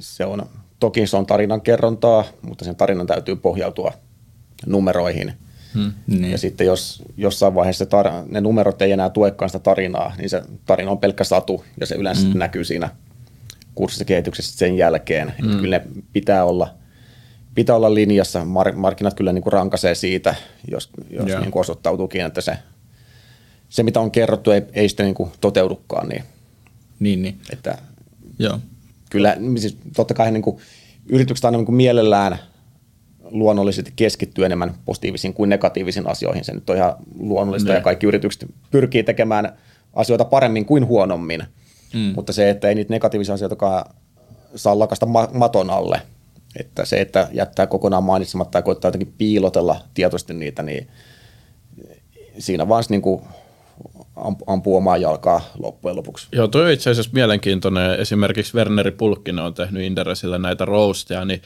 [0.00, 0.46] se on,
[0.80, 3.92] toki se on tarinan kerrontaa, mutta sen tarinan täytyy pohjautua
[4.66, 5.32] numeroihin.
[5.76, 5.92] Hmm.
[6.06, 6.30] Niin.
[6.30, 10.42] Ja sitten jos jossain vaiheessa tar- ne numerot ei enää tuekaan sitä tarinaa, niin se
[10.66, 12.38] tarina on pelkkä satu ja se yleensä hmm.
[12.38, 12.88] näkyy siinä
[13.74, 15.32] kurssissa kehityksessä sen jälkeen.
[15.40, 15.48] Hmm.
[15.48, 16.74] Että kyllä ne pitää olla,
[17.54, 18.44] pitää olla linjassa.
[18.44, 20.34] Mar- markkinat kyllä niin kuin rankaisee siitä,
[20.70, 21.40] jos, jos yeah.
[21.40, 22.58] niin kuin osoittautuukin, että se,
[23.68, 26.08] se mitä on kerrottu ei, ei sitten niin kuin toteudukaan.
[26.08, 26.24] Niin,
[27.00, 27.40] niin, niin.
[27.52, 27.78] Että
[28.38, 28.58] Joo.
[29.10, 30.58] Kyllä, siis totta kai niin kuin,
[31.08, 32.38] yritykset aina niin kuin mielellään–
[33.30, 36.44] luonnollisesti keskittyy enemmän positiivisiin kuin negatiivisiin asioihin.
[36.44, 37.74] Se nyt on ihan luonnollista ne.
[37.74, 39.52] ja kaikki yritykset pyrkii tekemään
[39.94, 41.44] asioita paremmin kuin huonommin.
[41.94, 42.12] Mm.
[42.16, 43.86] Mutta se, että ei niitä negatiivisia asioita
[44.54, 46.02] saa lakasta maton alle,
[46.56, 50.88] että se, että jättää kokonaan mainitsematta tai koittaa jotenkin piilotella tietoisesti niitä, niin
[52.38, 53.22] siinä vaan niin kuin
[54.46, 56.28] ampuu omaa jalkaa loppujen lopuksi.
[56.32, 58.00] Joo, toi on itse asiassa mielenkiintoinen.
[58.00, 61.42] Esimerkiksi Werneri Pulkkinen on tehnyt Inderesille näitä roasteja, niin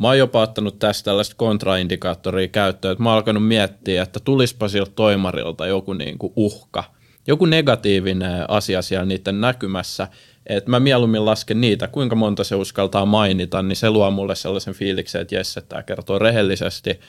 [0.00, 4.68] Mä oon jopa ottanut tästä tällaista kontraindikaattoria käyttöön, että mä oon alkanut miettiä, että tulispa
[4.68, 6.84] siltä toimarilta joku niin kuin uhka,
[7.26, 10.08] joku negatiivinen asia siellä niiden näkymässä,
[10.46, 14.74] että mä mieluummin lasken niitä, kuinka monta se uskaltaa mainita, niin se luo mulle sellaisen
[14.74, 17.00] fiiliksen, että jes, että tämä kertoo rehellisesti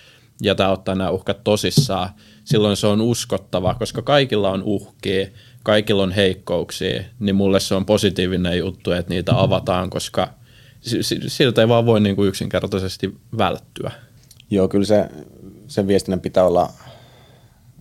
[0.41, 2.09] ja tämä ottaa nämä uhkat tosissaan.
[2.43, 5.27] Silloin se on uskottava, koska kaikilla on uhkia,
[5.63, 10.27] kaikilla on heikkouksia, niin mulle se on positiivinen juttu, että niitä avataan, koska–
[11.27, 13.91] siltä ei vaan voi niin kuin yksinkertaisesti välttyä.
[14.49, 15.09] Joo, kyllä se,
[15.67, 16.73] sen viestinnän pitää olla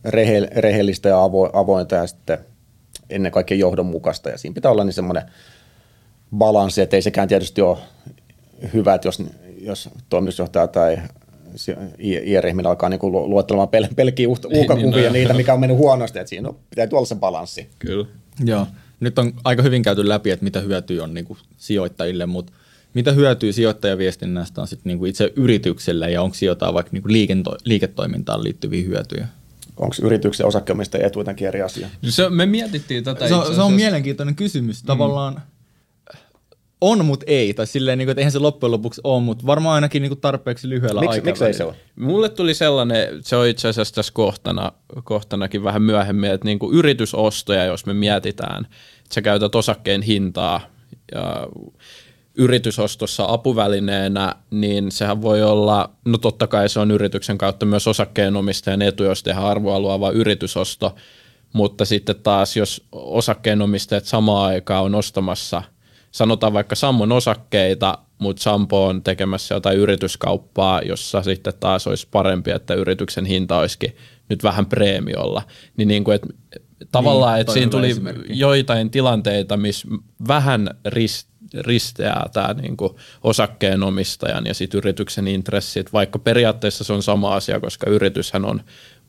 [0.04, 2.38] rehe, rehellistä ja avo, avointa ja sitten
[3.10, 4.28] ennen kaikkea johdonmukaista.
[4.28, 5.22] Ja siinä pitää olla niin semmoinen
[6.36, 7.78] balanssi, että ei sekään tietysti ole
[8.74, 9.22] hyvä, että jos,
[9.60, 10.98] jos toimitusjohtaja tai
[11.98, 15.12] IR-ihminen alkaa niinku luottelemaan pel- pelkkiä uhkakuvia niin, no.
[15.12, 17.70] niitä, mikä on mennyt huonosti, että siinä on, pitää olla se balanssi.
[17.78, 18.06] Kyllä.
[18.44, 18.66] Joo.
[19.00, 22.52] Nyt on aika hyvin käyty läpi, että mitä hyötyä on niinku sijoittajille, mutta
[22.94, 28.44] mitä hyötyä sijoittajaviestinnästä on sitten niinku itse yritykselle ja onko jotain vaikka niinku liikento- liiketoimintaan
[28.44, 29.28] liittyviä hyötyjä?
[29.76, 31.88] Onko yrityksen osakkeenomistajan etu jotenkin eri asia?
[32.08, 34.82] Se, me mietittiin tätä se, se on mielenkiintoinen kysymys.
[34.82, 34.86] Mm.
[34.86, 35.42] Tavallaan
[36.80, 37.54] on, mutta ei.
[37.54, 40.20] Tai silleen, niin kuin, että eihän se loppujen lopuksi ole, mutta varmaan ainakin niin kuin
[40.20, 41.30] tarpeeksi lyhyellä Miks, aikavälillä.
[41.30, 41.74] Miksi ei se ole?
[41.96, 44.72] Mulle tuli sellainen, se on itse asiassa tässä kohtana,
[45.04, 50.60] kohtanakin vähän myöhemmin, että niin kuin yritysostoja, jos me mietitään, että sä käytät osakkeen hintaa
[51.14, 51.46] ja
[52.40, 58.82] yritysostossa apuvälineenä, niin sehän voi olla, no totta kai se on yrityksen kautta myös osakkeenomistajan
[58.82, 60.94] etu, jos tehdään arvoa luova yritysosto,
[61.52, 65.62] mutta sitten taas jos osakkeenomistajat samaan aikaan on ostamassa,
[66.10, 72.50] sanotaan vaikka Sammon osakkeita, mutta Sampo on tekemässä jotain yrityskauppaa, jossa sitten taas olisi parempi,
[72.50, 73.96] että yrityksen hinta olisikin
[74.28, 75.42] nyt vähän preemiolla,
[75.76, 76.28] niin, niin kuin, että
[76.92, 78.38] tavallaan, niin, että siinä tuli esimerkki.
[78.38, 79.88] joitain tilanteita, missä
[80.28, 82.92] vähän rist, risteää tämä niin kuin
[83.24, 88.60] osakkeenomistajan ja sit yrityksen intressit, vaikka periaatteessa se on sama asia, koska yrityshän on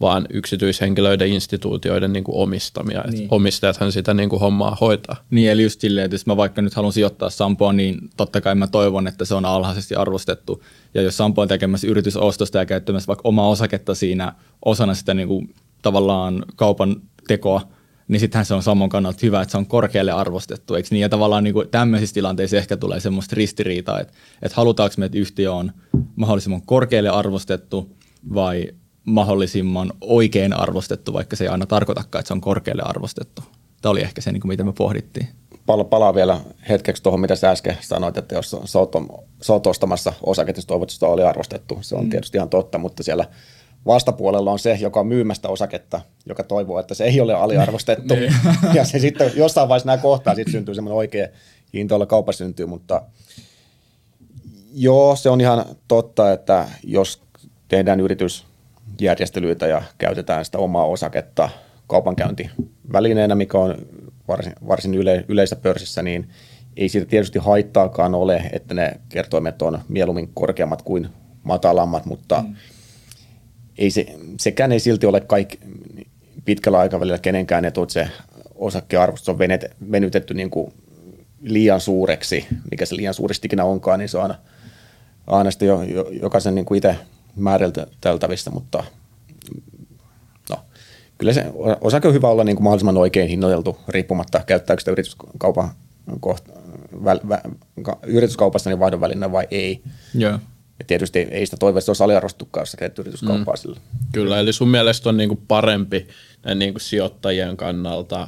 [0.02, 3.04] vaan yksityishenkilöiden instituutioiden niin kuin omistamia.
[3.12, 3.28] Niin.
[3.32, 5.16] omistajathan sitä niin kuin hommaa hoitaa.
[5.30, 8.56] Niin, eli just silleen, että jos mä vaikka nyt haluan sijoittaa Sampoon, niin totta kai
[8.56, 10.64] mä toivon, että se on alhaisesti arvostettu.
[10.94, 14.34] Ja jos Sampo on tekemässä yritysostosta ja käyttämässä vaikka omaa osaketta siinä
[14.66, 16.96] osana sitä niin kuin, tavallaan kaupan
[17.28, 17.68] tekoa,
[18.12, 21.02] niin sittenhän se on sammon kannalta hyvä, että se on korkealle arvostettu, eikö niin?
[21.02, 25.18] Ja tavallaan niin kuin tämmöisissä tilanteissa ehkä tulee semmoista ristiriitaa, että, että halutaanko me, että
[25.18, 25.72] yhtiö on
[26.16, 27.96] mahdollisimman korkealle arvostettu
[28.34, 28.68] vai
[29.06, 33.44] mahdollisimman oikein arvostettu, vaikka se ei aina tarkoitakaan, että se on korkealle arvostettu.
[33.82, 35.28] Tämä oli ehkä se, niin kuin mitä me pohdittiin.
[35.66, 38.92] Pala, palaa vielä hetkeksi tuohon, mitä sä äsken sanoit, että jos sä oot,
[39.42, 41.78] sä oot ostamassa osaketta, toivot, oli arvostettu.
[41.82, 42.10] Se on mm.
[42.10, 43.26] tietysti ihan totta, mutta siellä–
[43.86, 48.14] vastapuolella on se, joka on myymästä osaketta, joka toivoo, että se ei ole aliarvostettu.
[48.22, 48.34] Niin.
[48.74, 51.28] ja se sitten jossain vaiheessa nämä kohtaa, sitten syntyy semmoinen oikea
[51.74, 53.02] hinta, jolla kauppa syntyy, mutta
[54.74, 57.22] joo, se on ihan totta, että jos
[57.68, 61.50] tehdään yritysjärjestelyitä ja käytetään sitä omaa osaketta
[61.88, 63.76] kaupankäyntivälineenä, mikä on
[64.28, 66.30] varsin, varsin yle, yleisessä pörssissä, niin
[66.78, 71.10] ei siitä tietysti haittaakaan ole, että ne kertoimet on mieluummin korkeammat kuin
[71.44, 72.56] matalammat, mutta mm
[73.82, 74.06] ei se,
[74.40, 75.60] sekään ei silti ole kaikki
[76.46, 78.08] pitkällä aikavälillä kenenkään etu, että se
[78.56, 79.40] osakkearvostus on
[79.92, 80.74] venytetty niin kuin
[81.42, 84.36] liian suureksi, mikä se liian suurestikin onkaan, niin se on aina,
[85.28, 86.96] aina sitten jo, jo, jokaisen niin kuin itse
[87.36, 88.84] määriteltävissä, mutta
[90.50, 90.58] no,
[91.18, 91.46] kyllä se
[91.82, 95.70] osake on hyvä olla niin kuin mahdollisimman oikein hinnoiteltu, riippumatta käyttääkö sitä yrityskaupan
[96.20, 96.54] kohta,
[97.04, 97.42] väl, vä,
[98.04, 99.82] yrityskaupassa niin vaihdon vai ei.
[100.20, 100.42] Yeah.
[100.82, 103.58] Ja tietysti ei sitä se olisi aliarvostukkaan, jos sä teet yrityskauppaa mm.
[103.58, 103.80] sillä.
[104.12, 106.08] Kyllä, eli sun mielestä on niinku parempi
[106.46, 108.28] näin niinku sijoittajien kannalta,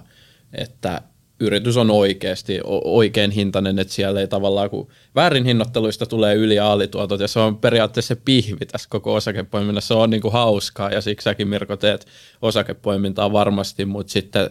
[0.53, 1.01] että
[1.39, 6.71] yritys on oikeasti oikein hintainen, että siellä ei tavallaan, kun väärin hinnoitteluista tulee yli- ja
[6.71, 11.01] alituotot, ja se on periaatteessa se pihvi tässä koko osakepoiminnassa, se on niinku hauskaa, ja
[11.01, 12.07] siksi säkin Mirko teet
[12.41, 14.49] osakepoimintaa varmasti, mutta sitten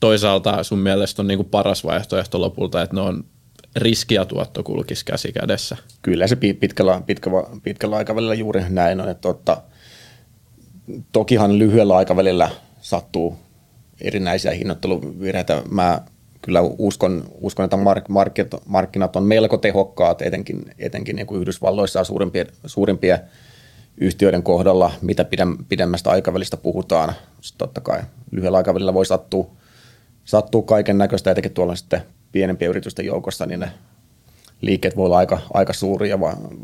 [0.00, 3.24] toisaalta sun mielestä on niinku paras vaihtoehto lopulta, että ne on
[3.76, 5.76] riski ja tuotto kulkisi käsi kädessä.
[6.02, 9.62] Kyllä se pitkällä, pitkällä, pitkällä aikavälillä juuri näin on, että totta,
[11.12, 13.36] tokihan lyhyellä aikavälillä sattuu
[14.00, 15.62] erinäisiä hinnoitteluvirheitä.
[15.70, 16.00] Mä
[16.42, 22.04] kyllä uskon, uskon että mark, markkinat, markkinat on melko tehokkaat, etenkin, etenkin niin kuin Yhdysvalloissa
[22.04, 23.18] suurimpien, suurimpien
[23.96, 25.26] yhtiöiden kohdalla, mitä
[25.68, 27.14] pidemmästä aikavälistä puhutaan.
[27.40, 29.50] Sitten totta kai lyhyellä aikavälillä voi sattua,
[30.24, 32.02] sattua kaiken näköistä, etenkin tuolla sitten
[32.32, 33.70] pienempien yritysten joukossa, niin ne
[34.60, 36.18] liikkeet voi olla aika, aika suuria ja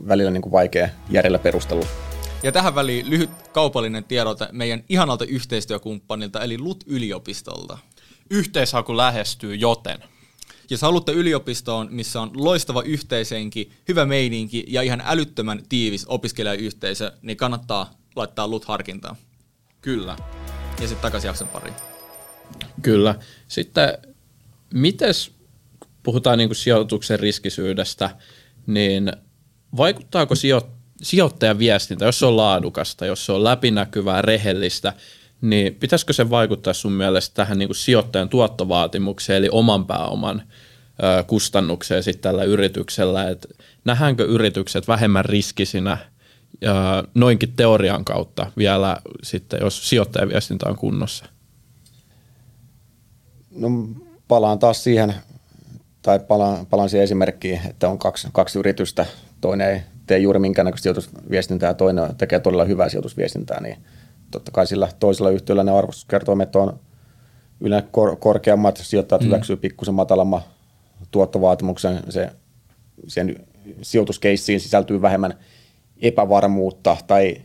[0.09, 1.87] välillä niin kuin vaikea järjellä perustella.
[2.43, 7.79] Ja tähän väliin lyhyt kaupallinen tiedote meidän ihanalta yhteistyökumppanilta, eli LUT-yliopistolta.
[8.31, 9.99] Yhteishaku lähestyy, joten
[10.71, 17.37] jos haluatte yliopistoon, missä on loistava yhteisenki, hyvä meininki ja ihan älyttömän tiivis opiskelijayhteisö, niin
[17.37, 19.17] kannattaa laittaa LUT harkintaan.
[19.81, 20.17] Kyllä.
[20.81, 21.75] Ja sitten takaisin jakson pariin.
[22.83, 23.15] Kyllä.
[23.49, 23.99] Sitten,
[24.75, 25.36] mites
[26.07, 28.11] puhutaan niin kuin sijoituksen riskisyydestä,
[28.67, 29.13] niin
[29.77, 30.71] vaikuttaako sijo-
[31.03, 34.93] sijoittajan viestintä, jos se on laadukasta, jos se on läpinäkyvää, rehellistä,
[35.41, 41.25] niin pitäisikö se vaikuttaa sun mielestä tähän niin kuin sijoittajan tuottovaatimukseen, eli oman pääoman ö,
[41.25, 43.49] kustannukseen sitten tällä yrityksellä, että
[43.85, 45.99] nähdäänkö yritykset vähemmän riskisinä
[46.61, 51.25] ja noinkin teorian kautta vielä sitten, jos sijoittajaviestintä on kunnossa?
[53.51, 53.69] No
[54.29, 55.15] palaan taas siihen
[56.07, 59.07] tai palaan, palaan siihen esimerkkiin, että on kaksi, kaksi yritystä,
[59.41, 63.77] toinen ei tee juuri minkäännäköistä sijoitusviestintää ja toinen tekee todella hyvää sijoitusviestintää, niin
[64.31, 66.81] totta kai sillä toisella yhtiöllä ne arvostuskertoimet on
[67.61, 69.27] yleensä kor- korkeammat, sijoittajat mm.
[69.27, 70.43] hyväksyy pikkusen matalamman
[71.11, 72.31] tuottovaatimuksen, se,
[73.09, 73.37] sen
[73.83, 75.35] sijoituskeissiin sisältyy vähemmän
[76.03, 77.37] epävarmuutta tai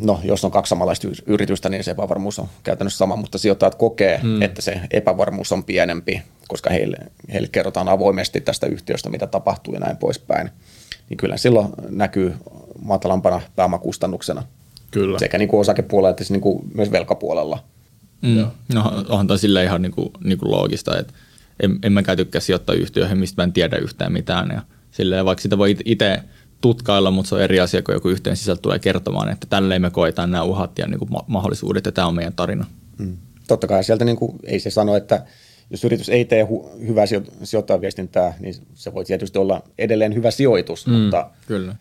[0.00, 4.20] no, jos on kaksi samanlaista yritystä, niin se epävarmuus on käytännössä sama, mutta sijoittajat kokee,
[4.22, 4.42] mm.
[4.42, 6.96] että se epävarmuus on pienempi, koska heille,
[7.32, 10.50] heille kerrotaan avoimesti tästä yhtiöstä, mitä tapahtuu ja näin poispäin.
[11.08, 12.34] Niin kyllä silloin näkyy
[12.82, 14.42] matalampana pääomakustannuksena.
[14.90, 15.18] Kyllä.
[15.18, 17.64] Sekä niin kuin osakepuolella että niin kuin myös velkapuolella.
[18.22, 18.46] Mm.
[18.74, 21.12] No onhan toi silleen ihan niin kuin, niin kuin loogista, että
[21.60, 24.50] en, en mäkään tykkää sijoittaa yhtiöihin, mistä mä en tiedä yhtään mitään.
[24.54, 26.20] Ja silleen, vaikka sitä voi itse
[26.60, 29.90] tutkailla, mutta se on eri asia, kun joku yhteen sisältö tulee kertomaan, että tälleen me
[29.90, 32.66] koetaan nämä uhat ja niin kuin mahdollisuudet, ja tämä on meidän tarina.
[32.98, 33.16] Mm.
[33.48, 35.24] Totta kai sieltä niin kuin, ei se sano, että
[35.70, 37.04] jos yritys ei tee hu- hyvää
[37.42, 41.76] sijoittajaviestintää, niin se voi tietysti olla edelleen hyvä sijoitus, mm, mutta kyllä.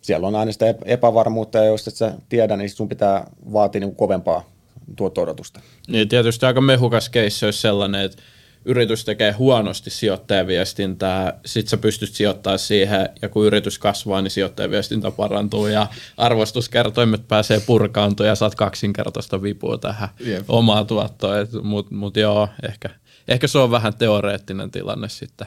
[0.00, 3.90] siellä on aina sitä epävarmuutta, ja jos et sä tiedä, niin sun pitää vaatia niin
[3.90, 4.50] kuin kovempaa
[4.96, 5.60] tuotto-odotusta.
[5.88, 8.22] Niin tietysti aika mehukas keissi olisi sellainen, että
[8.64, 15.10] yritys tekee huonosti sijoittajaviestintää, sit sä pystyt sijoittamaan siihen, ja kun yritys kasvaa, niin sijoittajaviestintä
[15.10, 20.44] parantuu, ja arvostuskertoimet pääsee purkaantumaan, ja saat kaksinkertaista vipua tähän yep.
[20.48, 21.34] omaa tuottoa.
[21.62, 22.90] Mutta mut joo, ehkä,
[23.28, 25.46] ehkä se on vähän teoreettinen tilanne sitten.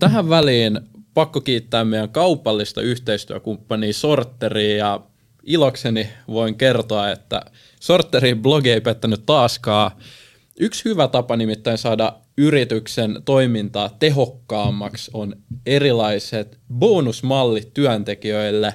[0.00, 0.80] Tähän väliin
[1.14, 5.00] pakko kiittää meidän kaupallista yhteistyökumppania Sorteria, ja
[5.42, 7.42] ilokseni voin kertoa, että
[7.80, 9.90] Sorterin blogi ei pettänyt taaskaan.
[10.60, 18.74] Yksi hyvä tapa nimittäin saada yrityksen toimintaa tehokkaammaksi on erilaiset bonusmallit työntekijöille,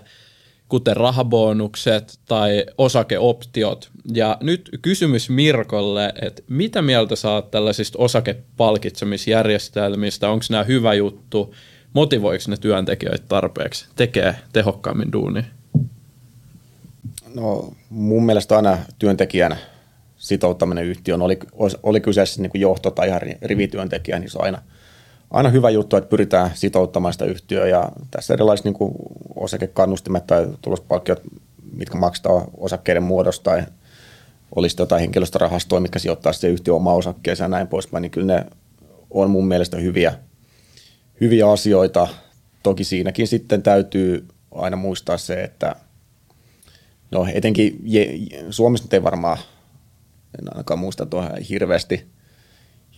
[0.70, 3.90] kuten rahabonukset tai osakeoptiot.
[4.14, 10.30] Ja nyt kysymys Mirkolle, että mitä mieltä saat tällaisista osakepalkitsemisjärjestelmistä?
[10.30, 11.56] Onko nämä hyvä juttu?
[11.94, 13.86] Motivoiko ne työntekijöitä tarpeeksi?
[13.96, 15.44] Tekee tehokkaammin duunia?
[17.36, 19.58] No mun mielestä aina työntekijän
[20.24, 21.40] sitouttaminen yhtiöön, oli,
[21.84, 24.62] oli kyseessä niin kuin johto tai ihan rivityöntekijä, niin se on aina,
[25.32, 28.94] aina hyvä juttu, että pyritään sitouttamaan sitä yhtiöä ja tässä erilaiset niin kuin
[29.36, 31.22] osakekannustimet tai tulospalkkiot,
[31.74, 33.64] mitkä maksetaan osakkeiden muodosta tai
[34.56, 38.46] olisi jotain henkilöstörahastoa, mitkä sijoittaa se yhtiö omaa osakkeeseen ja näin poispäin, niin kyllä ne
[39.10, 40.14] on mun mielestä hyviä,
[41.22, 42.08] hyviä asioita.
[42.64, 45.76] Toki siinäkin sitten täytyy aina muistaa se, että
[47.12, 47.82] no etenkin
[48.50, 49.38] Suomessa nyt ei varmaan
[50.40, 52.08] en ainakaan muista tuohon hirveästi,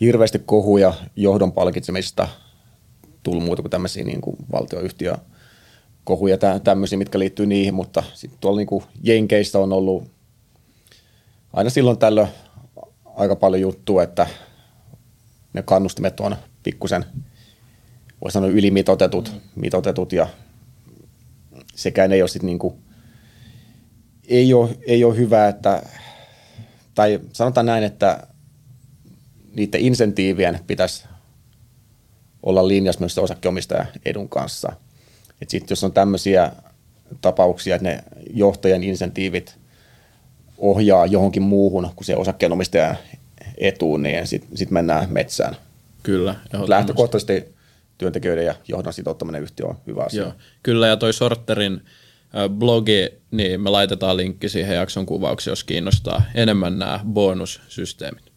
[0.02, 2.28] hirveästi kohuja johdon palkitsemisesta
[3.24, 5.16] tullut muuta kuin tämmöisiä niin kuin valtioyhtiö
[6.04, 10.12] kohuja tämmöisiä, mitkä liittyy niihin, mutta sitten tuolla niin kuin Jenkeissä on ollut
[11.54, 12.28] aina silloin tällöin
[13.06, 14.28] aika paljon juttua, että
[15.54, 17.06] ne kannustimet on pikkusen
[18.26, 19.40] voi sanoa ylimitotetut mm.
[19.56, 20.28] mitotetut ja
[21.76, 22.80] sekään ei ole sitten niinku,
[24.28, 25.84] ei ole, ei ole hyvä, että,
[26.96, 28.28] tai sanotaan näin, että
[29.56, 31.06] niiden insentiivien pitäisi
[32.44, 34.72] olla linjassa myös osakkeenomistajan edun kanssa.
[35.42, 36.52] Et sit, jos on tämmöisiä
[37.22, 38.04] tapauksia, että ne
[38.34, 39.58] johtajan insentiivit
[40.58, 42.98] ohjaa johonkin muuhun kuin se osakkeenomistajan
[43.58, 45.56] etuun, niin sitten sit mennään metsään.
[46.04, 46.36] Kyllä.
[46.68, 47.56] Lähtökohtaisesti
[47.98, 50.22] työntekijöiden ja johdon sitouttaminen yhtiö on hyvä asia.
[50.22, 50.34] Joo.
[50.64, 51.82] Kyllä, ja toi Sorterin
[52.50, 58.32] blogi, niin me laitetaan linkki siihen jakson kuvaukseen, jos kiinnostaa enemmän nämä bonussysteemit.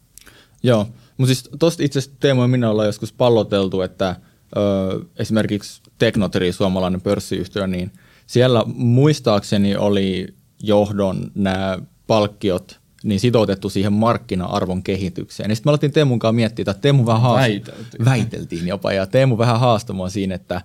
[0.63, 4.15] Joo, mutta siis tuosta itse asiassa Teemu ja minä ollaan joskus palloteltu, että
[4.57, 7.91] ö, esimerkiksi Teknoteri, suomalainen pörssiyhtiö, niin
[8.27, 10.27] siellä muistaakseni oli
[10.63, 15.51] johdon nämä palkkiot niin sitoutettu siihen markkina-arvon kehitykseen.
[15.51, 17.41] Ja sitten me alettiin Teemun kanssa miettiä, että Teemu vähän haast...
[17.41, 18.05] väiteltiin.
[18.05, 20.61] väiteltiin jopa, ja Teemu vähän haastoi siinä, että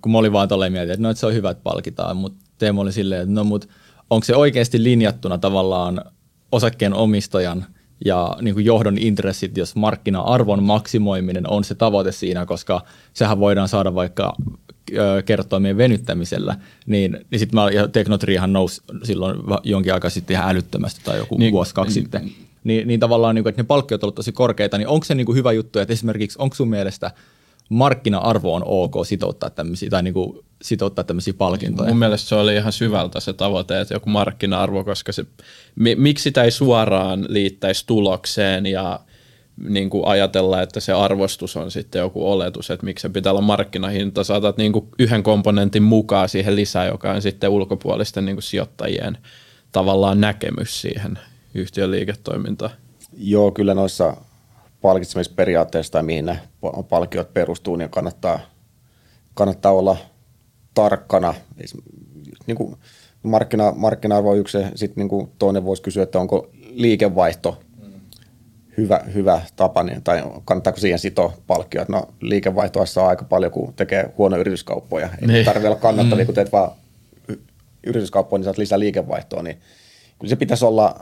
[0.00, 2.44] kun mä olin vaan tolleen mietin, että no, että se on hyvä, että palkitaan, mutta
[2.58, 3.66] Teemu oli silleen, että no, mutta
[4.10, 6.00] onko se oikeasti linjattuna tavallaan
[6.52, 7.66] osakkeen omistajan
[8.04, 12.80] ja niin kuin johdon intressit, jos markkina-arvon maksimoiminen on se tavoite siinä, koska
[13.12, 14.36] sehän voidaan saada vaikka
[15.24, 21.18] kertoimien venyttämisellä, niin, niin sitten ja Teknotriahan nousi silloin jonkin aikaa sitten ihan älyttömästi tai
[21.18, 22.30] joku niin, vuosi kaksi niin, sitten.
[22.64, 25.26] Niin, niin tavallaan, niin kuin, että ne palkkiot ovat tosi korkeita, niin onko se niin
[25.26, 27.10] kuin hyvä juttu, että esimerkiksi onko sun mielestä
[27.68, 31.88] markkina-arvo on ok sitouttaa tämmöisiä, tai niin kuin sitouttaa tämmöisiä palkintoja?
[31.88, 35.24] Mun mielestä se oli ihan syvältä se tavoite, että joku markkina-arvo, koska se,
[35.96, 39.00] miksi sitä ei suoraan liittäisi tulokseen ja
[39.68, 43.40] niin kuin ajatella, että se arvostus on sitten joku oletus, että miksi se pitää olla
[43.40, 44.24] markkinahinta.
[44.24, 49.18] Saatat niin kuin yhden komponentin mukaan siihen lisää, joka on sitten ulkopuolisten niin kuin sijoittajien
[49.72, 51.18] tavallaan näkemys siihen
[51.54, 52.70] yhtiön liiketoimintaan.
[53.16, 54.16] Joo, kyllä noissa
[54.84, 56.38] palkitsemisperiaatteissa tai mihin ne
[56.88, 58.40] palkiot perustuu, niin kannattaa,
[59.34, 59.96] kannattaa olla
[60.74, 61.34] tarkkana.
[62.46, 62.76] Niin kuin
[63.22, 67.60] markkina, markkina-arvo on yksi, sitten niin kuin toinen voisi kysyä, että onko liikevaihto
[68.76, 71.84] hyvä, hyvä tapa, niin, tai kannattaako siihen sitoa palkkioa.
[71.88, 75.08] No liikevaihtoa saa aika paljon, kun tekee huono yrityskauppoja.
[75.20, 75.44] Ei niin.
[75.44, 76.26] tarvitse olla kannattavia, mm.
[76.26, 76.70] kun teet vaan
[77.86, 79.60] yrityskauppoja, niin saat lisää liikevaihtoa, niin
[80.18, 81.00] kyllä se pitäisi olla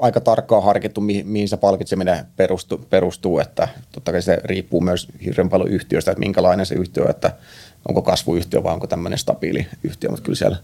[0.00, 5.08] aika tarkkaan harkittu, mihin, mihin se palkitseminen perustuu, perustuu, että totta kai se riippuu myös
[5.24, 7.36] hirveän paljon yhtiöstä, että minkälainen se yhtiö että
[7.88, 10.56] onko kasvuyhtiö vai onko tämmöinen stabiili yhtiö, mutta kyllä siellä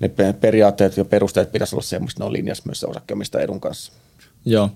[0.00, 0.10] ne
[0.40, 2.84] periaatteet ja perusteet pitäisi olla semmoista, ne on linjassa myös
[3.22, 3.92] se edun kanssa.
[4.44, 4.70] Joo,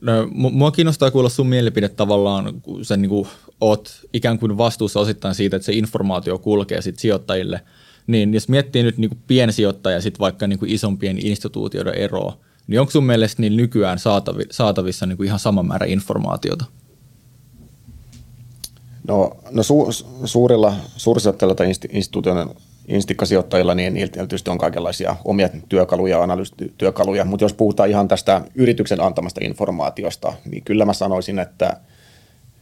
[0.00, 3.28] No, mua kiinnostaa kuulla sun mielipide tavallaan, kun sä niin kuin
[3.60, 7.60] oot ikään kuin vastuussa osittain siitä, että se informaatio kulkee sit sijoittajille.
[8.06, 12.38] Niin jos miettii nyt niin kuin piensijoittaja ja sitten vaikka niin kuin isompien instituutioiden eroa,
[12.70, 16.64] niin onko sun mielestä niin nykyään saatavi, saatavissa niin kuin ihan sama määrä informaatiota?
[19.08, 19.88] No, no su,
[20.24, 22.48] suurilla, suursijoittajilla tai instituutioiden
[22.88, 29.00] instikkasijoittajilla, niin niillä tietysti on kaikenlaisia omia työkaluja, analyysityökaluja, mutta jos puhutaan ihan tästä yrityksen
[29.00, 31.80] antamasta informaatiosta, niin kyllä mä sanoisin, että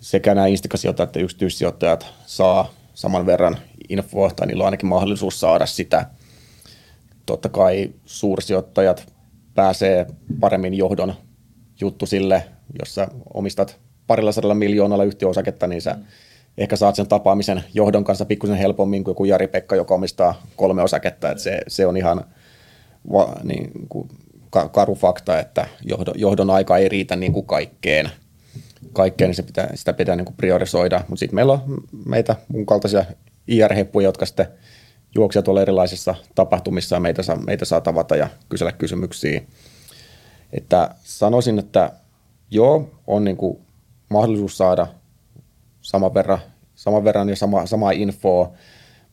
[0.01, 3.57] sekä nämä instikkasijoittajat että yksityissijoittajat saa saman verran
[3.89, 6.07] infoa, tai niillä on ainakin mahdollisuus saada sitä.
[7.27, 9.18] Totta kai suursijoittajat
[9.59, 10.07] pääsee
[10.41, 11.15] paremmin johdon
[11.81, 12.45] juttu sille,
[12.79, 16.05] jos sä omistat parilla sadalla miljoonalla yhtiöosaketta, niin sä mm
[16.59, 21.31] ehkä saat sen tapaamisen johdon kanssa pikkusen helpommin kuin joku Jari-Pekka, joka omistaa kolme osaketta.
[21.31, 22.25] Että se, se on ihan
[23.13, 24.09] va, niin kuin
[24.73, 28.11] karu fakta, että johdon, johdon aika ei riitä niin kuin kaikkeen.
[28.93, 30.99] Kaikkeen niin se pitää, sitä pitää niin kuin priorisoida.
[30.99, 31.63] Mutta sitten meillä on
[32.07, 33.05] meitä mun kaltaisia
[33.49, 34.47] IR-heppuja, jotka sitten
[35.15, 39.43] juoksia tuolla erilaisissa tapahtumissa ja meitä saa, meitä saa tavata ja kysellä kysymyksiä.
[40.53, 41.93] Että sanoisin, että
[42.51, 43.59] joo, on niin kuin
[44.11, 44.87] mahdollisuus saada
[45.81, 46.39] saman verran,
[46.75, 48.53] saman verran ja sama, samaa infoa.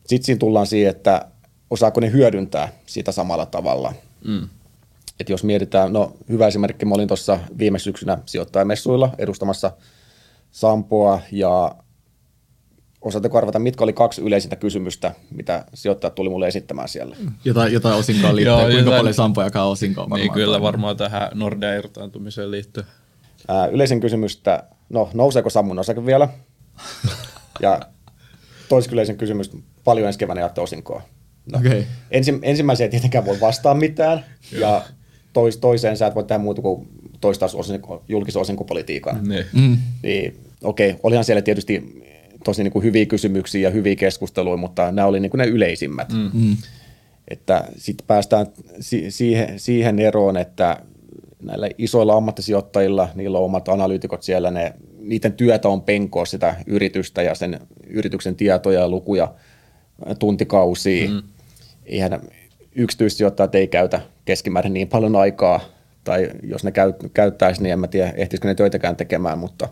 [0.06, 1.26] Sitten siinä tullaan siihen, että
[1.70, 3.92] osaako ne hyödyntää sitä samalla tavalla.
[4.26, 4.48] Mm.
[5.20, 9.70] Et jos mietitään, no hyvä esimerkki, mä olin tuossa viime syksynä sijoittajamessuilla edustamassa
[10.50, 11.74] Sampoa ja
[13.06, 17.16] osaatteko arvata, mitkä oli kaksi yleisintä kysymystä, mitä sijoittajat tuli mulle esittämään siellä?
[17.44, 18.96] Jotain, jotain osinkoa liittyen, kuinka jotain...
[18.96, 20.06] paljon Sampoa jakaa osinkoa?
[20.16, 22.86] Niin kyllä varmaan tähän Nordea irtaantumiseen liittyen.
[23.48, 26.28] Ää, yleisin kysymystä, no nouseeko Sammun osake vielä?
[27.62, 27.80] ja
[28.68, 29.50] toiskylleisen kysymys,
[29.84, 31.02] paljon ensi keväänä jaatte osinkoa?
[31.52, 31.84] No, okay.
[32.10, 34.82] ensi, ensimmäiseen ei tietenkään voi vastaa mitään, ja
[35.32, 36.88] tois, toiseen sä et voi tehdä muuta kuin
[37.20, 39.28] toistaa osinko, julkisen osinkopolitiikan.
[39.28, 39.46] Ne.
[39.52, 39.76] Mm.
[40.02, 42.05] Niin, okei, okay, olihan siellä tietysti
[42.46, 46.12] tosi niin kuin hyviä kysymyksiä ja hyviä keskusteluja, mutta nämä oli niin kuin ne yleisimmät.
[46.12, 46.30] Mm.
[46.32, 46.56] mm.
[47.28, 48.46] Että sitten päästään
[48.80, 50.76] si- siihen, siihen eroon, että
[51.42, 57.22] näillä isoilla ammattisijoittajilla, niillä on omat analyytikot siellä, ne niiden työtä on penkoa sitä yritystä
[57.22, 59.34] ja sen yrityksen tietoja ja lukuja
[60.18, 61.10] tuntikausia.
[61.10, 61.22] Mm.
[61.86, 62.20] Eihän
[62.74, 65.60] yksityissijoittajat ei käytä keskimäärin niin paljon aikaa,
[66.04, 69.68] tai jos ne käyt, käyttäisi, niin en mä tiedä, ehtisikö ne töitäkään tekemään, mutta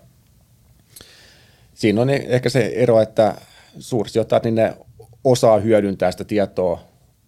[1.74, 3.34] siinä on ehkä se ero, että
[3.78, 4.74] suursijoittajat, niin ne
[5.24, 6.80] osaa hyödyntää sitä tietoa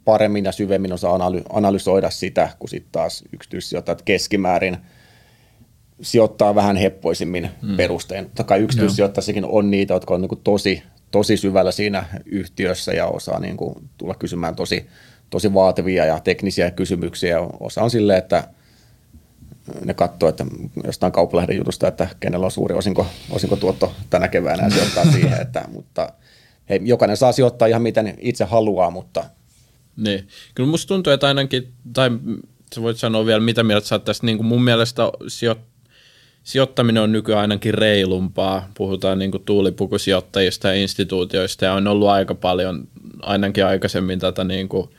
[0.05, 1.18] paremmin ja syvemmin osaa
[1.53, 4.76] analysoida sitä, kun sitten taas yksityissijoittajat keskimäärin
[6.01, 7.76] sijoittaa vähän heppoisimmin mm.
[7.76, 8.24] perustein.
[8.24, 13.40] Totta kai yksityissijoittajissakin on niitä, jotka on niin tosi, tosi syvällä siinä yhtiössä ja osaa
[13.40, 14.86] niin kuin tulla kysymään tosi,
[15.30, 17.40] tosi vaativia ja teknisiä kysymyksiä.
[17.61, 18.44] Osa on silleen, että
[19.85, 20.47] ne katsoo, että
[20.85, 25.64] jostain kauppalehden jutusta, että kenellä on suuri osinko, osinkotuotto tänä keväänä ja sijoittaa siihen, että,
[25.73, 26.12] mutta
[26.69, 29.25] hei, jokainen saa sijoittaa ihan miten itse haluaa, mutta
[29.97, 30.29] niin.
[30.55, 32.11] Kyllä musta tuntuu, että ainakin, tai
[32.75, 35.57] sä voit sanoa vielä, mitä mieltä sä oot tästä, niin kuin mun mielestä sijo,
[36.43, 38.71] sijoittaminen on nykyään ainakin reilumpaa.
[38.77, 42.89] Puhutaan niin kuin tuulipukusijoittajista ja instituutioista, ja on ollut aika paljon
[43.23, 44.91] ainakin aikaisemmin tätä, niin kuin,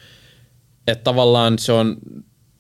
[0.88, 1.98] että tavallaan se on,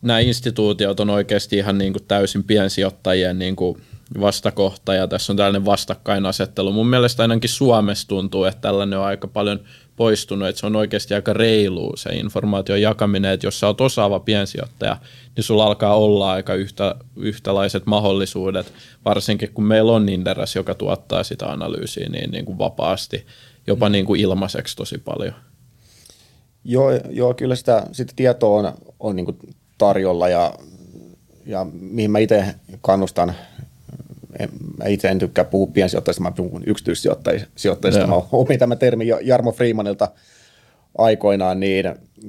[0.08, 3.82] nämä instituutiot on oikeasti ihan niin kuin täysin piensijoittajien niin kuin
[4.22, 6.72] vastakohta, ja tässä on tällainen vastakkainasettelu.
[6.72, 9.60] Mun mielestä ainakin Suomessa tuntuu, että tällainen on aika paljon
[9.96, 14.20] poistunut, että se on oikeasti aika reilu se informaation jakaminen, että jos sä oot osaava
[14.20, 14.98] piensijoittaja,
[15.36, 18.74] niin sulla alkaa olla aika yhtä, yhtälaiset mahdollisuudet,
[19.06, 23.26] varsinkin kun meillä on Inderes, joka tuottaa sitä analyysiä niin, niin kuin vapaasti,
[23.68, 25.34] jopa niin kuin ilmaiseksi tosi paljon.
[26.64, 29.38] Joo, joo kyllä sitä, sitä tietoa on, on niin kuin
[29.78, 30.54] tarjolla ja,
[31.46, 32.46] ja mihin mä itse
[32.82, 33.36] kannustan
[34.40, 38.08] en, mä itse en tykkää puhua piensijoittajista, mä puhun yksityissijoittajista.
[38.08, 40.08] Mä opin tämä termi Jarmo Freemanilta
[40.98, 41.86] aikoinaan, niin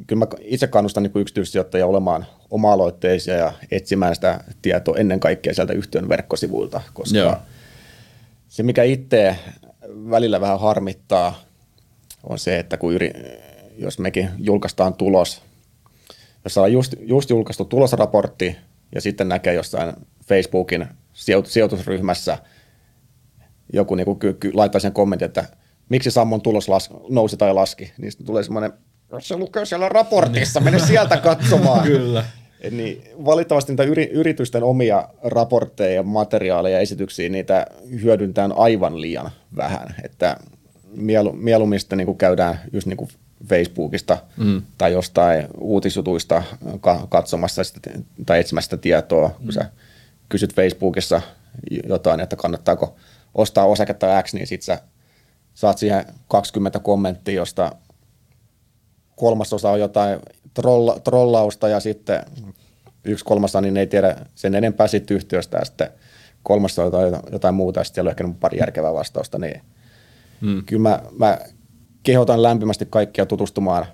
[0.06, 5.72] kyllä mä itse kannustan niin yksityissijoittajia olemaan oma-aloitteisia ja etsimään sitä tietoa ennen kaikkea sieltä
[5.72, 7.36] yhtiön verkkosivuilta, koska Joo.
[8.48, 9.36] se, mikä itse
[10.10, 11.42] välillä vähän harmittaa,
[12.24, 13.12] on se, että kun yri,
[13.78, 15.42] jos mekin julkaistaan tulos,
[16.44, 18.56] jos on just, just julkaistu tulosraportti
[18.94, 19.92] ja sitten näkee jossain
[20.24, 20.86] Facebookin
[21.44, 22.38] sijoitusryhmässä
[23.72, 25.44] joku niin kuin, ky, ky, laittaa sen kommentin, että
[25.88, 28.72] miksi Sammon tulos las, nousi tai laski, niin sitten tulee semmoinen,
[29.18, 31.86] se lukee siellä raportissa, mene sieltä katsomaan.
[31.88, 32.24] Kyllä.
[32.70, 37.66] Niin valitettavasti niitä yri, yritysten omia raportteja, materiaaleja ja esityksiä, niitä
[38.02, 39.94] hyödyntää aivan liian vähän.
[40.04, 40.36] Että
[40.94, 43.10] mielu, mieluummin sitten niin käydään just niin kuin
[43.46, 44.62] Facebookista mm.
[44.78, 46.42] tai jostain uutisjutuista
[47.08, 47.90] katsomassa sitä,
[48.26, 49.52] tai etsimästä tietoa, kun mm.
[49.52, 49.70] sä
[50.28, 51.22] kysyt Facebookissa
[51.88, 52.96] jotain, että kannattaako
[53.34, 54.78] ostaa osaketta X, niin sit sä
[55.54, 57.72] saat siihen 20 kommenttia, josta
[59.16, 60.18] kolmasosa on jotain
[60.54, 62.22] trolla, trollausta ja sitten
[63.04, 65.90] yksi kolmasosa niin ei tiedä sen enempää siitä yhtiöstä ja sitten
[66.42, 69.60] kolmasosa jotain, jotain muuta ja sitten siellä on ehkä pari järkevää vastausta, niin
[70.40, 70.64] hmm.
[70.64, 71.38] kyllä mä, mä
[72.08, 73.86] kehotan lämpimästi kaikkia tutustumaan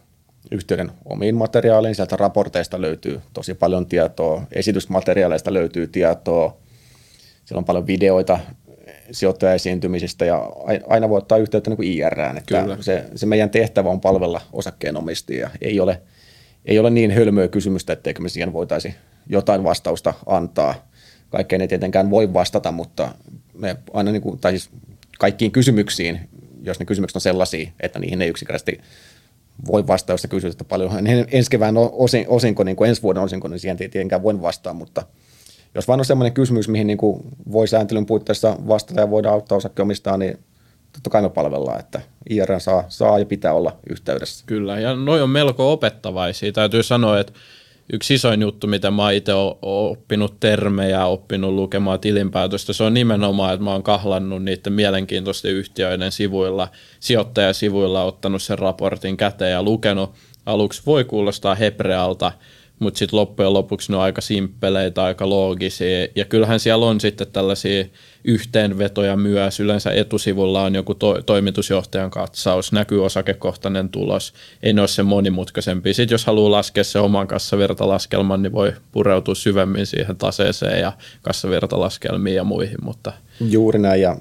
[0.50, 1.94] yhtiöiden omiin materiaaleihin.
[1.94, 6.56] Sieltä raporteista löytyy tosi paljon tietoa, esitysmateriaaleista löytyy tietoa,
[7.44, 8.38] siellä on paljon videoita
[9.10, 10.50] sijoittajaesiintymisistä ja
[10.88, 12.36] aina voi ottaa yhteyttä niin IRään.
[12.36, 12.76] Että Kyllä.
[12.80, 15.50] Se, se, meidän tehtävä on palvella osakkeenomistajia.
[15.60, 16.02] Ei ole,
[16.64, 18.94] ei ole niin hölmöä kysymystä, etteikö me siihen voitaisi
[19.26, 20.88] jotain vastausta antaa.
[21.30, 23.14] Kaikkeen ei tietenkään voi vastata, mutta
[23.54, 24.70] me aina niin kuin, tai siis
[25.18, 26.28] kaikkiin kysymyksiin,
[26.64, 28.80] jos ne kysymykset on sellaisia, että niihin ei yksinkertaisesti
[29.66, 29.84] voi
[30.16, 33.76] sä kysyt, että paljon ensi kevään osin, osinko, niin kuin ensi vuoden osinko, niin siihen
[33.76, 35.02] tietenkään voi vastaa, mutta
[35.74, 39.58] jos vaan on sellainen kysymys, mihin niin kuin voi sääntelyn puitteissa vastata ja voidaan auttaa
[39.58, 40.38] osakkeomistaa, niin
[40.92, 42.00] totta kai me palvellaan, että
[42.30, 44.44] IR saa, saa ja pitää olla yhteydessä.
[44.46, 46.52] Kyllä, ja noi on melko opettavaisia.
[46.52, 47.32] Täytyy sanoa, että
[47.92, 49.32] yksi isoin juttu, mitä mä itse
[49.62, 56.12] oppinut termejä, oppinut lukemaan tilinpäätöstä, se on nimenomaan, että mä oon kahlannut niiden mielenkiintoisten yhtiöiden
[56.12, 56.68] sivuilla,
[57.00, 60.14] sijoittajasivuilla, ottanut sen raportin käteen ja lukenut.
[60.46, 62.32] Aluksi voi kuulostaa hebrealta,
[62.78, 66.08] mutta sitten loppujen lopuksi ne on aika simppeleitä, aika loogisia.
[66.14, 67.84] Ja kyllähän siellä on sitten tällaisia
[68.24, 69.60] yhteenvetoja myös.
[69.60, 74.34] Yleensä etusivulla on joku to- toimitusjohtajan katsaus, näkyy osakekohtainen tulos.
[74.62, 75.94] Ei ne ole se monimutkaisempi.
[75.94, 82.36] Sitten jos haluaa laskea se oman kassavirtalaskelman, niin voi pureutua syvemmin siihen taseeseen ja kassavirtalaskelmiin
[82.36, 82.78] ja muihin.
[82.82, 84.16] Mutta Juuri näin, ja,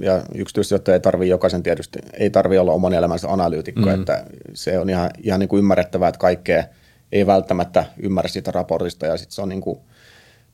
[0.00, 3.94] ja yksityissijoittaja ei tarvitse jokaisen tietysti, ei tarvitse olla oman elämänsä analyytikko, mm.
[3.94, 4.24] että
[4.54, 6.64] se on ihan, ihan niin kuin ymmärrettävää, että kaikkea–
[7.12, 9.78] ei välttämättä ymmärrä sitä raportista ja sitten se on niin kuin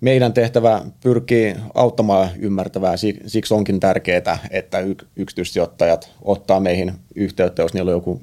[0.00, 2.94] meidän tehtävä pyrkii auttamaan ymmärtävää.
[3.26, 4.78] Siksi onkin tärkeää, että
[5.16, 8.20] yksityissijoittajat ottaa meihin yhteyttä, jos niillä on joku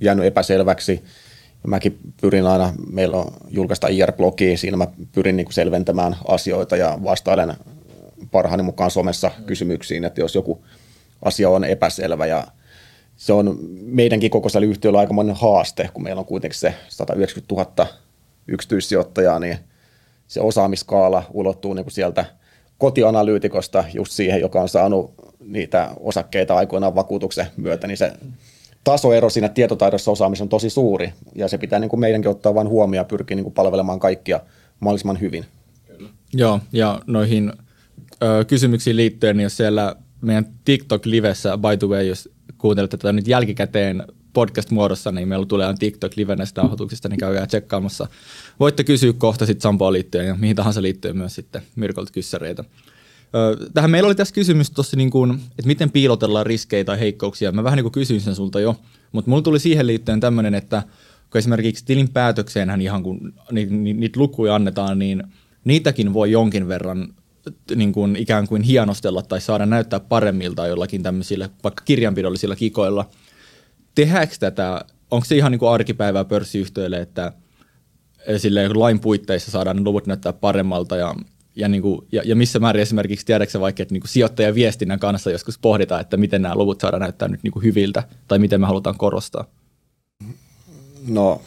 [0.00, 1.04] jäänyt epäselväksi.
[1.66, 6.98] Mäkin pyrin aina, meillä on julkaista IR-blogi, siinä mä pyrin niin kuin selventämään asioita ja
[7.04, 7.54] vastailen
[8.30, 10.64] parhaani mukaan somessa kysymyksiin, että jos joku
[11.22, 12.46] asia on epäselvä ja
[13.18, 17.86] se on meidänkin kokoisella yhtiöllä aikamoinen haaste, kun meillä on kuitenkin se 190 000
[18.48, 19.58] yksityissijoittajaa, niin
[20.26, 22.24] se osaamiskaala ulottuu niin kuin sieltä
[22.78, 28.12] kotianalyytikosta just siihen, joka on saanut niitä osakkeita aikoinaan vakuutuksen myötä, niin se
[28.84, 32.68] tasoero siinä tietotaidossa osaamisessa on tosi suuri, ja se pitää niin kuin meidänkin ottaa vain
[32.68, 34.40] huomioon ja pyrkiä niin kuin palvelemaan kaikkia
[34.80, 35.44] mahdollisimman hyvin.
[36.34, 37.52] Joo, ja noihin
[38.22, 43.28] ö, kysymyksiin liittyen, niin jos siellä meidän TikTok-livessä, by the way, jos kuuntelette tätä nyt
[43.28, 48.08] jälkikäteen podcast-muodossa, niin meillä tulee TikTok-live näistä nauhoituksista, niin käykää tsekkaamassa.
[48.60, 52.64] Voitte kysyä kohta sitten Sampoon liittyen ja mihin tahansa liittyen myös sitten Mirkolta kyssäreitä.
[53.74, 57.52] Tähän meillä oli tässä kysymys tuossa, niin kuin, että miten piilotellaan riskejä tai heikkouksia.
[57.52, 58.76] Mä vähän niin kuin kysyin sen sulta jo,
[59.12, 60.82] mutta mulla tuli siihen liittyen tämmöinen, että
[61.30, 65.22] kun esimerkiksi tilin päätökseenhän ihan kun niitä, niitä lukuja annetaan, niin
[65.64, 67.14] niitäkin voi jonkin verran
[67.74, 73.10] niin kuin ikään kuin hienostella tai saada näyttää paremmilta jollakin tämmöisillä vaikka kirjanpidollisilla kikoilla.
[73.94, 77.32] Tehdäänkö tätä, onko se ihan niin kuin arkipäivää pörssiyhtiöille, että
[78.36, 81.14] sille lain puitteissa saadaan luvut näyttää paremmalta ja,
[81.56, 84.98] ja, niin kuin, ja, ja missä määrin esimerkiksi tiedätkö vaikka, että niin kuin sijoittajan viestinnän
[84.98, 88.60] kanssa joskus pohditaan, että miten nämä luvut saadaan näyttää nyt niin kuin hyviltä tai miten
[88.60, 89.44] me halutaan korostaa?
[91.08, 91.42] No,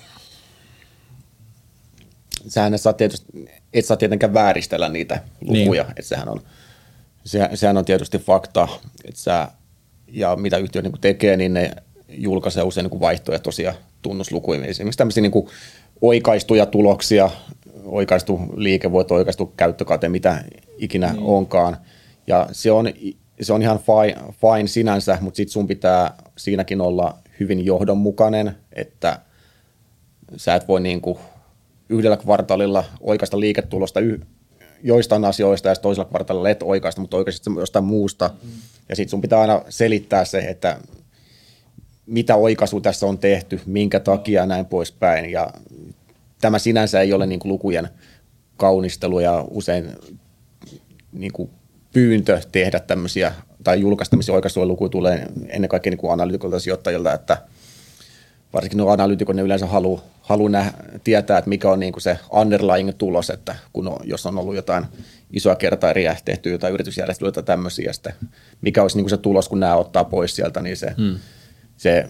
[2.47, 3.27] sähän et saa, tietysti,
[3.73, 5.91] et saa tietenkään vääristellä niitä lukuja, niin.
[5.91, 6.41] että sehän on,
[7.23, 8.67] se, sehän on tietysti fakta,
[9.05, 9.47] että sä,
[10.07, 11.71] ja mitä yhtiö niin tekee, niin ne
[12.09, 15.49] julkaisee usein niin vaihtoehtoisia tunnuslukuja, esimerkiksi tämmöisiä niin
[16.01, 17.29] oikaistuja tuloksia,
[17.85, 20.43] oikaistu liikevoitto, oikaistu käyttökate, mitä
[20.77, 21.23] ikinä niin.
[21.23, 21.77] onkaan,
[22.27, 22.85] ja se on,
[23.41, 29.19] se on ihan fine, fine sinänsä, mutta sitten sun pitää siinäkin olla hyvin johdonmukainen, että
[30.35, 31.19] sä et voi niin kuin
[31.91, 34.19] yhdellä kvartaalilla oikaista liiketulosta y-
[34.83, 38.29] joistain asioista ja toisella kvartaalilla et oikaista, mutta oikeasti jostain muusta.
[38.43, 38.49] Mm.
[38.89, 40.77] Ja sitten sun pitää aina selittää se, että
[42.05, 45.31] mitä oikaisu tässä on tehty, minkä takia ja näin poispäin.
[45.31, 45.53] Ja
[46.41, 47.89] tämä sinänsä ei ole niin kuin lukujen
[48.57, 49.91] kaunistelu ja usein
[51.11, 51.49] niin kuin
[51.93, 53.33] pyyntö tehdä tämmöisiä
[53.63, 57.37] tai julkaista tämmöisiä oikaisuja lukuja tulee ennen kaikkea niin analytikolta sijoittajilta, että
[58.54, 60.49] varsinkin nuo analytikot ne yleensä haluaa halu
[61.04, 64.56] tietää, että mikä on niin kuin se underlying tulos, että kun on, jos on ollut
[64.56, 64.86] jotain
[65.32, 68.14] isoa kertaeriä tehty jotain yritysjärjestelyä tai tämmöisiä, ja sitten
[68.62, 71.16] mikä olisi niin kuin se tulos, kun nämä ottaa pois sieltä, niin se, hmm.
[71.78, 72.10] se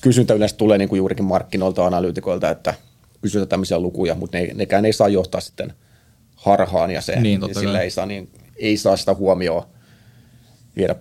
[0.00, 2.74] kysyntä yleensä tulee niin kuin juurikin markkinoilta analyytikoilta, että
[3.20, 5.72] kysytään tämmöisiä lukuja, mutta ne, nekään ei saa johtaa sitten
[6.36, 9.62] harhaan ja se, niin, sillä ei saa, niin, ei saa sitä huomioon
[10.76, 10.94] viedä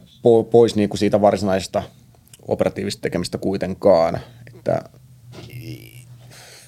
[0.52, 1.84] pois niin kuin siitä varsinaisesta
[2.48, 4.20] operatiivista tekemistä kuitenkaan.
[4.56, 4.80] Että,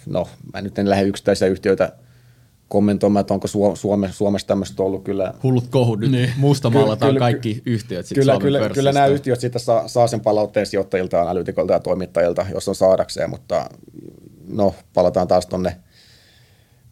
[0.06, 1.94] no, mä nyt en lähde yksittäisiä yhtiöitä
[2.68, 5.34] kommentoimaan, että onko Suome, Suomessa tämmöistä ollut kyllä.
[5.44, 6.30] Hullut kohut nyt niin.
[6.38, 10.66] mustamaalataan kyllä, kaikki yhtiöt sitten kyllä, kyllä, kyllä nämä yhtiöt sitten saa, saa sen palautteen
[10.66, 13.70] sijoittajilta, analyytikolta ja toimittajilta, jos on saadakseen, mutta
[14.48, 15.76] no palataan taas tuonne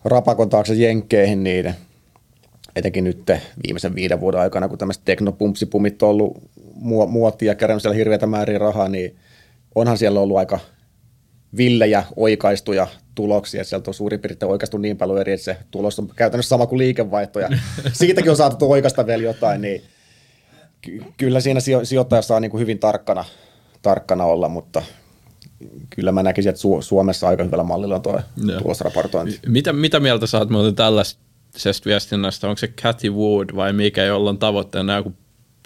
[0.05, 1.75] rapakon taakse jenkkeihin, niin
[2.75, 3.31] etenkin nyt
[3.67, 6.43] viimeisen viiden vuoden aikana, kun tämmöiset teknopumpsipumit on ollut
[7.07, 9.15] muotia ja kerännyt siellä hirveätä määriä rahaa, niin
[9.75, 10.59] onhan siellä ollut aika
[11.57, 13.63] villejä oikaistuja tuloksia.
[13.63, 16.77] Sieltä on suurin piirtein oikaistu niin paljon eri, että se tulos on käytännössä sama kuin
[16.77, 17.39] liikevaihto.
[17.39, 17.49] Ja
[17.93, 19.81] siitäkin on saatu oikaista vielä jotain, niin
[20.81, 23.25] ky- kyllä siinä sijoittaja saa niin kuin hyvin tarkkana,
[23.81, 24.83] tarkkana olla, mutta
[25.89, 28.21] kyllä mä näkisin, että Su- Suomessa aika hyvällä mallilla on tuo
[28.61, 29.39] tulosraportointi.
[29.47, 30.75] Mitä, mitä mieltä saat muuten
[31.63, 32.47] tällaisesta viestinnästä?
[32.47, 35.13] Onko se Cathy Wood vai mikä, jolla on tavoitteena joku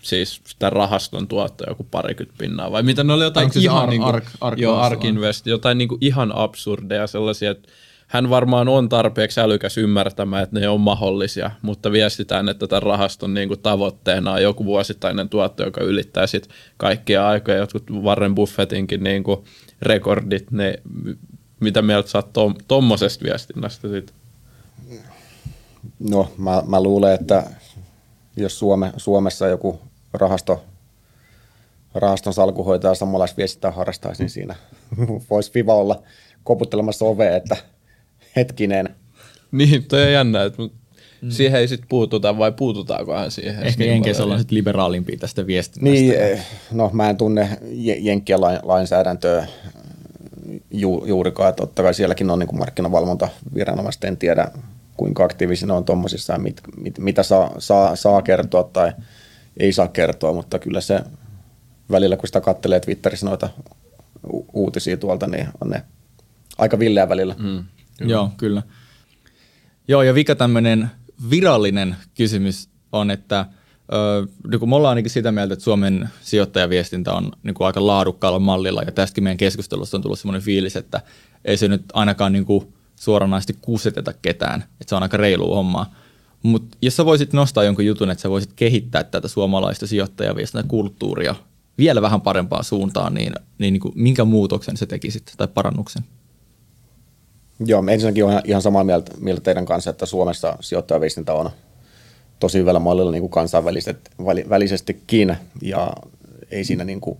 [0.02, 4.04] siis sitä rahaston tuotto joku parikymmentä pinnaa, vai mitä ne oli jotain Onko ihan, niin
[4.04, 7.70] ark, ark, joo, ark invest, jotain niin kuin ihan absurdeja sellaisia, että
[8.08, 13.34] hän varmaan on tarpeeksi älykäs ymmärtämään, että ne on mahdollisia, mutta viestitään, että tämän rahaston
[13.34, 19.04] niin kuin tavoitteena on joku vuosittainen tuotto, joka ylittää sit kaikkia aikoja, jotkut Warren Buffettinkin
[19.04, 19.44] niin kuin
[19.82, 20.80] rekordit, ne,
[21.60, 24.19] mitä mieltä sä oot tuommoisesta viestinnästä sitten?
[26.00, 27.44] No, mä, mä luulen, että
[28.38, 29.80] jos Suome, Suomessa joku
[30.14, 30.64] rahasto,
[31.96, 34.56] rahaston salkuhoitaja samanlaista viestintää harrastaisi, niin siinä
[35.30, 36.04] voisi Fiva olla
[36.44, 37.58] koputtelemassa ovea, että
[38.36, 38.96] hetkinen.
[39.52, 40.62] Niin, toi on jännä, että
[41.22, 41.32] mm.
[41.32, 43.64] siihen ei sitten puututa vai puututaankohan siihen?
[43.64, 46.00] Ehkä Jenkeissä ollaan sitten liberaalimpia tästä viestinnästä.
[46.00, 47.50] Niin, eh, no mä en tunne
[48.00, 49.48] Jenkkien lainsäädäntöä
[50.72, 54.52] ju, juurikaan, että totta kai sielläkin on niin markkinavalvontaviranomaiset, en tiedä
[55.00, 58.91] kuinka aktiivisina on tuommoisissa, mit, mit, mitä saa, saa, saa kertoa tai
[59.58, 61.00] ei saa kertoa, mutta kyllä se
[61.91, 63.50] välillä, kun sitä kattelee Twitterissä noita
[64.54, 65.84] uutisia tuolta, niin on ne
[66.58, 67.36] aika villeä välillä.
[67.38, 67.64] Mm,
[67.97, 68.12] kyllä.
[68.12, 68.64] Joo, kyllä.
[69.88, 70.89] Joo, ja mikä tämmöinen
[71.30, 73.45] virallinen kysymys on, että
[73.93, 77.88] ö, niin kuin me ollaan ainakin sitä mieltä, että Suomen sijoittajaviestintä on niin kuin aika
[77.88, 81.02] laadukkaalla mallilla, ja tästäkin meidän keskustelussa on tullut sellainen fiilis, että
[81.45, 85.93] ei se nyt ainakaan niin kuin suoranaisesti kuseteta ketään, että se on aika reilu hommaa.
[86.43, 91.36] Mutta jos sä voisit nostaa jonkun jutun, että sä voisit kehittää tätä suomalaista sijoittajaviestintäkulttuuria
[91.78, 96.04] vielä vähän parempaan suuntaan, niin, niin, niin kuin, minkä muutoksen se tekisit tai parannuksen?
[97.66, 101.50] Joo, ensinnäkin olen ihan samaa mieltä, mieltä teidän kanssa, että Suomessa sijoittajaviestintä on
[102.39, 105.93] tosi hyvällä mallilla niin kuin kansainvälisestikin, ja
[106.52, 107.20] ei siinä niin kuin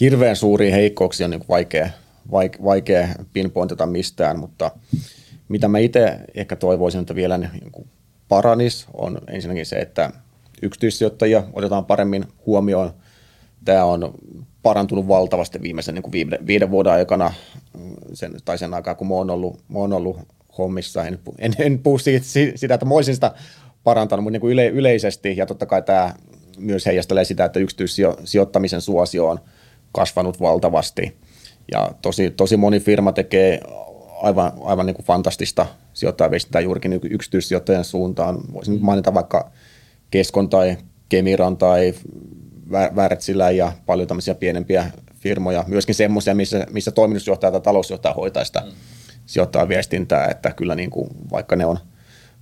[0.00, 1.90] hirveän suuria heikkouksia on niin kuin vaikea,
[2.64, 4.70] vaikea, pinpointata mistään, mutta
[5.48, 7.88] mitä mä itse ehkä toivoisin, että vielä niin
[8.28, 10.10] paranis, on ensinnäkin se, että
[10.62, 12.92] yksityissijoittajia otetaan paremmin huomioon.
[13.64, 14.14] Tämä on
[14.62, 17.32] parantunut valtavasti viimeisen niin kuin viiden, viiden vuoden aikana,
[18.12, 20.18] sen, tai sen aikaa, kun mä oon ollut, mä oon ollut
[20.58, 21.04] hommissa.
[21.04, 23.34] En, en, en puhu siitä, siitä, että mä olisin sitä
[23.84, 26.14] parantanut, mutta niin kuin yle, yleisesti, ja totta kai tämä
[26.58, 29.40] myös heijastelee sitä, että yksityissijoittamisen suosio on
[29.92, 31.16] kasvanut valtavasti.
[31.72, 33.60] Ja tosi, tosi moni firma tekee
[34.22, 38.38] aivan, aivan niin kuin fantastista sijoittajaviestintää juurikin yksityissijoittajien suuntaan.
[38.52, 39.50] Voisin mainita vaikka
[40.10, 40.76] Keskon tai
[41.08, 41.94] Kemiran tai
[42.94, 44.90] Wärtsilä ja paljon tämmöisiä pienempiä
[45.20, 48.72] firmoja, myöskin semmoisia, missä, missä toimitusjohtaja tai talousjohtaja hoitaa sitä mm.
[49.26, 51.78] sijoittajaviestintää, että kyllä niin kuin, vaikka ne on,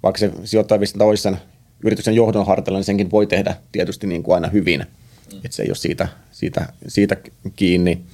[0.03, 1.39] vaikka se sijoittajaviestintä olisi sen
[1.85, 5.39] yrityksen johdon hartella, niin senkin voi tehdä tietysti niin kuin aina hyvin, mm.
[5.45, 7.16] että se ei ole siitä, siitä, siitä
[7.57, 8.05] kiinni.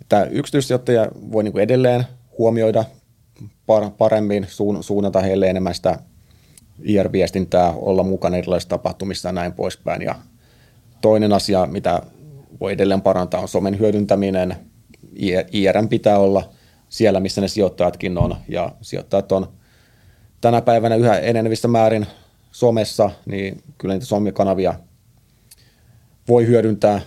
[0.00, 2.04] Että yksityissijoittaja voi niin kuin edelleen
[2.38, 2.84] huomioida
[3.98, 4.46] paremmin,
[4.80, 5.98] suunnata heille enemmän sitä
[6.82, 10.02] IR-viestintää, olla mukana erilaisissa tapahtumissa ja näin poispäin.
[10.02, 10.14] Ja
[11.00, 12.02] toinen asia, mitä
[12.60, 14.56] voi edelleen parantaa, on somen hyödyntäminen.
[15.52, 16.50] IR pitää olla
[16.88, 19.52] siellä, missä ne sijoittajatkin on, ja sijoittajat on
[20.40, 22.06] tänä päivänä yhä enenevissä määrin
[22.50, 24.74] somessa, niin kyllä niitä somikanavia
[26.28, 27.00] voi hyödyntää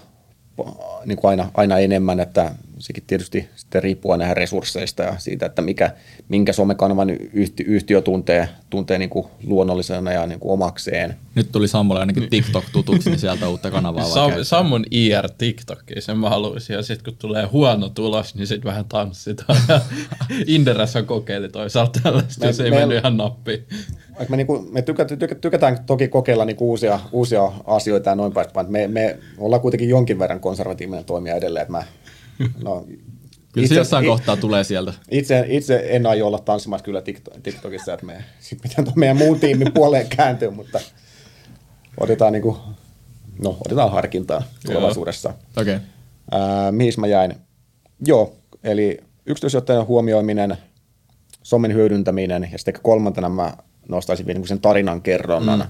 [1.05, 5.61] niin kuin aina, aina enemmän, että sekin tietysti sitten riippuu aina resursseista ja siitä, että
[5.61, 5.91] mikä,
[6.30, 11.15] minkä somekanavan yhti, yhtiö tuntee, tuntee niin kuin luonnollisena ja niin kuin omakseen.
[11.36, 16.17] Nyt tuli Sammolle ainakin TikTok tutuksi, niin sieltä uutta kanavaa Sam, Sammon IR TikTokki, sen
[16.17, 16.73] mä haluaisin.
[16.73, 19.59] Ja sitten kun tulee huono tulos, niin sitten vähän tanssitaan.
[20.47, 23.65] Inderassa kokeili toisaalta tällaista, me, jos ei me, mennyt ihan nappiin.
[24.30, 28.71] Me, niin kuin, me tykätään, tykätään toki kokeilla niin uusia, uusia asioita ja noin päin.
[28.71, 31.84] Me, me ollaan kuitenkin jonkin verran konservatiivinen toimija edelleen, että mä
[32.63, 32.85] No,
[33.53, 34.93] Kyllä itse, se jossain it, kohtaa tulee sieltä.
[35.11, 37.01] Itse, itse en aio olla tanssimassa kyllä
[37.43, 40.79] TikTokissa, että me, sit miten meidän muun tiimin puoleen kääntyy, mutta
[41.97, 42.57] otetaan, niin kuin,
[43.43, 45.33] no, otetaan harkintaa tulevaisuudessa.
[45.57, 45.73] Okay.
[45.73, 47.35] Äh, mihin mä jäin?
[48.07, 50.57] Joo, eli yksityisjohtajan huomioiminen,
[51.43, 53.53] somen hyödyntäminen ja sitten kolmantena mä
[53.89, 55.65] nostaisin vielä niin sen tarinan kerronnan, mm.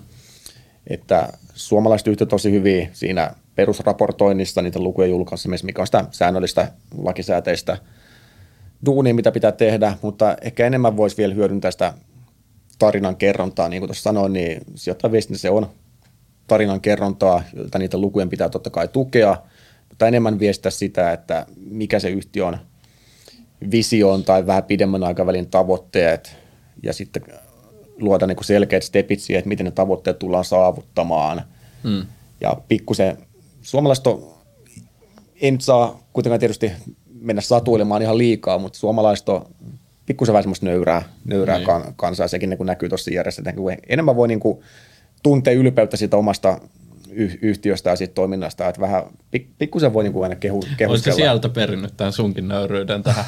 [0.87, 7.77] että suomalaiset yhtiöt tosi hyvin siinä perusraportoinnista, niitä lukujen julkaisemista, mikä on sitä säännöllistä lakisääteistä
[8.85, 11.93] duunia, mitä pitää tehdä, mutta ehkä enemmän voisi vielä hyödyntää sitä
[12.79, 13.69] tarinan kerrontaa.
[13.69, 15.69] Niin kuin tuossa sanoin, niin sijoittajaviestintä se on
[16.47, 19.37] tarinan kerrontaa, jota niitä lukujen pitää totta kai tukea,
[19.89, 22.57] mutta enemmän viestää sitä, että mikä se yhtiö on
[23.71, 26.35] visioon tai vähän pidemmän aikavälin tavoitteet
[26.83, 27.23] ja sitten
[27.99, 31.41] luoda niin kuin selkeät stepit siihen, että miten ne tavoitteet tullaan saavuttamaan.
[31.83, 32.05] Hmm.
[32.41, 33.17] Ja pikkusen
[33.67, 34.33] suomalaiset on,
[35.41, 36.71] ei nyt saa kuitenkaan tietysti
[37.21, 39.45] mennä satuilemaan ihan liikaa, mutta suomalaiset on
[40.05, 41.93] pikkusen vähän semmoista nöyrää, nöyrää niin.
[41.95, 43.61] kansaa, sekin niin näkyy tuossa järjestelmässä.
[43.61, 44.59] Niin enemmän voi niin kuin
[45.23, 46.59] tuntea ylpeyttä siitä omasta
[47.41, 50.91] yhtiöstä ja siitä toiminnasta, että vähän pik, pikkusen voi niin kuin aina kehu, kehuskella.
[50.91, 53.25] Olisiko sieltä perinnyt tämän sunkin nöyryyden tähän?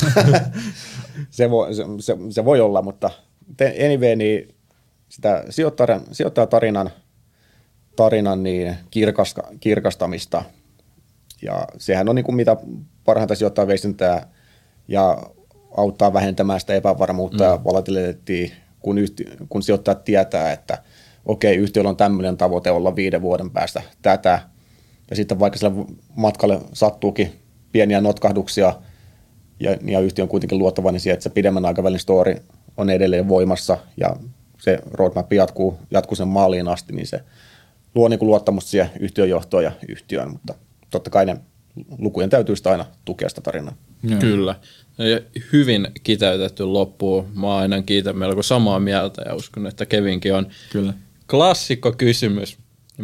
[1.29, 3.09] se, voi, se, se, se, voi olla, mutta
[3.85, 4.55] anyway, niin
[5.09, 5.43] sitä
[6.11, 6.89] sijoittajatarinan
[7.99, 10.43] tarinan niin kirkasta, kirkastamista.
[11.41, 12.57] Ja sehän on niin kuin mitä
[13.05, 14.27] parhainta sijoittaa viestintää
[14.87, 15.17] ja
[15.77, 17.49] auttaa vähentämään sitä epävarmuutta mm.
[17.49, 20.77] ja volatiliteettia, kun, yhti, kun sijoittajat tietää, että
[21.25, 24.41] okei, okay, yhtiöllä on tämmöinen tavoite olla viiden vuoden päästä tätä.
[25.09, 25.85] Ja sitten vaikka sillä
[26.15, 27.31] matkalle sattuukin
[27.71, 28.73] pieniä notkahduksia
[29.59, 32.35] ja, ja yhtiö on kuitenkin luottavainen siihen, että se pidemmän aikavälin story
[32.77, 34.15] on edelleen voimassa ja
[34.59, 37.23] se roadmap jatkuu, jatkuu sen maaliin asti, niin se
[37.99, 40.53] luo niin kuin luottamusta siihen yhtiön johtoon ja yhtiöön, mutta
[40.89, 41.37] totta kai ne
[41.97, 43.73] lukujen täytyy sitä aina tukea sitä tarinaa.
[44.03, 44.19] Joo.
[44.19, 44.55] Kyllä.
[44.97, 45.21] Ja
[45.53, 47.27] hyvin kiteytetty loppuun.
[47.33, 50.47] Mä aina kiitän melko samaa mieltä ja uskon, että Kevinkin on.
[50.71, 50.93] Kyllä.
[51.29, 52.57] Klassikko kysymys.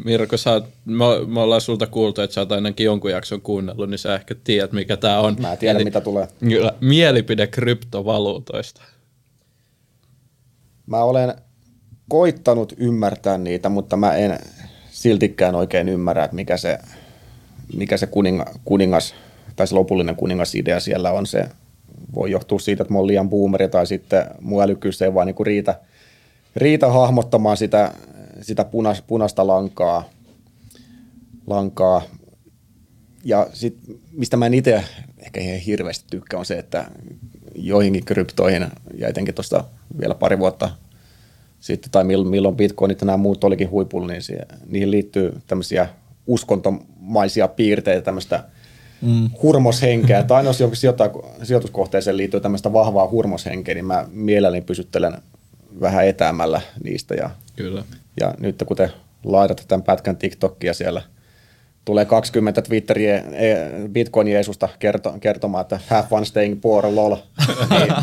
[0.05, 3.89] Mirko, sä oot, me, me ollaan sulta kuultu, että sä oot ainakin jonkun jakson kuunnellut,
[3.89, 5.35] niin sä ehkä tiedät, mikä tää on.
[5.39, 6.27] Mä tiedän, Eli, mitä tulee.
[6.39, 8.81] Kyllä, mielipide kryptovaluutoista.
[10.85, 11.33] Mä olen
[12.09, 14.39] koittanut ymmärtää niitä, mutta mä en,
[14.95, 16.77] siltikään oikein ymmärrä, että mikä se,
[17.75, 19.15] mikä se kuninga, kuningas
[19.55, 21.25] tai se lopullinen kuningasidea siellä on.
[21.25, 21.49] Se
[22.15, 25.43] voi johtua siitä, että mä oon liian boomeri tai sitten mun älykkyys ei vaan niinku
[25.43, 25.79] riitä,
[26.55, 27.93] riitä hahmottamaan sitä,
[28.41, 30.09] sitä punas, punaista lankaa.
[31.47, 32.01] lankaa.
[33.23, 33.77] Ja sit,
[34.11, 34.83] mistä mä en itse
[35.17, 36.85] ehkä ihan hirveästi tykkää, on se, että
[37.55, 38.67] joihinkin kryptoihin
[38.97, 39.63] ja etenkin tuosta
[39.99, 40.69] vielä pari vuotta
[41.65, 45.87] sitten, tai milloin bitcoinit ja nämä muut olikin huipulla, niin siihen, niihin liittyy tämmöisiä
[46.27, 48.43] uskontomaisia piirteitä, tämmöistä
[49.01, 49.29] mm.
[49.41, 50.23] hurmoshenkeä.
[50.23, 50.81] Tai aina jos johonkin
[51.43, 55.13] sijoituskohteeseen liittyy tämmöistä vahvaa hurmoshenkeä, niin mä mielelläni pysyttelen
[55.81, 57.15] vähän etäämällä niistä.
[57.15, 57.83] Ja, Kyllä.
[58.19, 58.89] ja nyt kun te
[59.23, 61.01] laitatte tämän pätkän TikTokia siellä–
[61.85, 63.23] tulee 20 Twitteriä
[63.91, 67.15] Bitcoin Jeesusta kerto, kertomaan, että have fun staying poor, lol.
[67.79, 67.93] niin,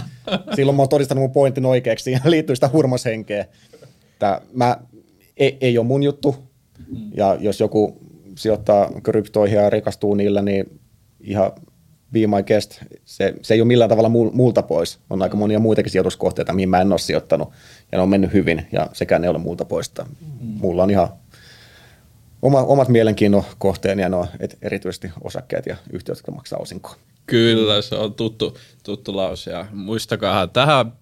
[0.56, 3.46] silloin mä oon todistanut mun pointin oikeaksi, siihen liittyy sitä hurmoshenkeä.
[4.18, 4.76] Tää, mä,
[5.36, 6.36] ei, ei ole mun juttu,
[7.14, 7.98] ja jos joku
[8.38, 10.80] sijoittaa kryptoihin ja rikastuu niillä, niin
[11.20, 11.52] ihan
[12.12, 12.82] be my guest.
[13.04, 14.98] Se, se ei ole millään tavalla multa pois.
[15.10, 17.48] On aika monia muitakin sijoituskohteita, mihin mä en ole sijoittanut,
[17.92, 19.92] ja ne on mennyt hyvin, ja sekään ei ole multa pois.
[20.40, 21.08] Mulla on ihan
[22.42, 26.96] oma, omat mielenkiinnon kohteeni ja no, et erityisesti osakkeet ja yhtiöt, jotka maksaa osinkoa.
[27.26, 29.50] Kyllä, se on tuttu, tuttu lause.
[29.50, 30.92] Ja muistakaa, tähän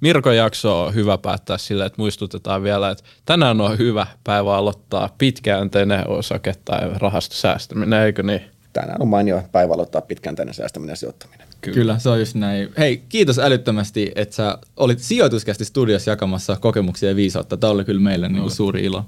[0.00, 5.14] Mirkon jakso on hyvä päättää sillä, että muistutetaan vielä, että tänään on hyvä päivä aloittaa
[5.18, 8.40] pitkäänteinen osake- tai rahastosäästäminen, eikö niin?
[8.72, 11.46] Tänään on mainio päivä aloittaa pitkäänteinen säästäminen ja sijoittaminen.
[11.60, 11.74] Kyllä.
[11.74, 12.72] Kyllä, se on just näin.
[12.78, 17.56] Hei, kiitos älyttömästi, että sä olit sijoituskästi studiossa jakamassa kokemuksia ja viisautta.
[17.56, 19.04] Tämä oli kyllä meille niin suuri ilo.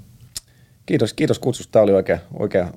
[0.87, 1.71] Kiitos, kiitos kutsusta.
[1.71, 2.67] Tämä oli oikein, oikein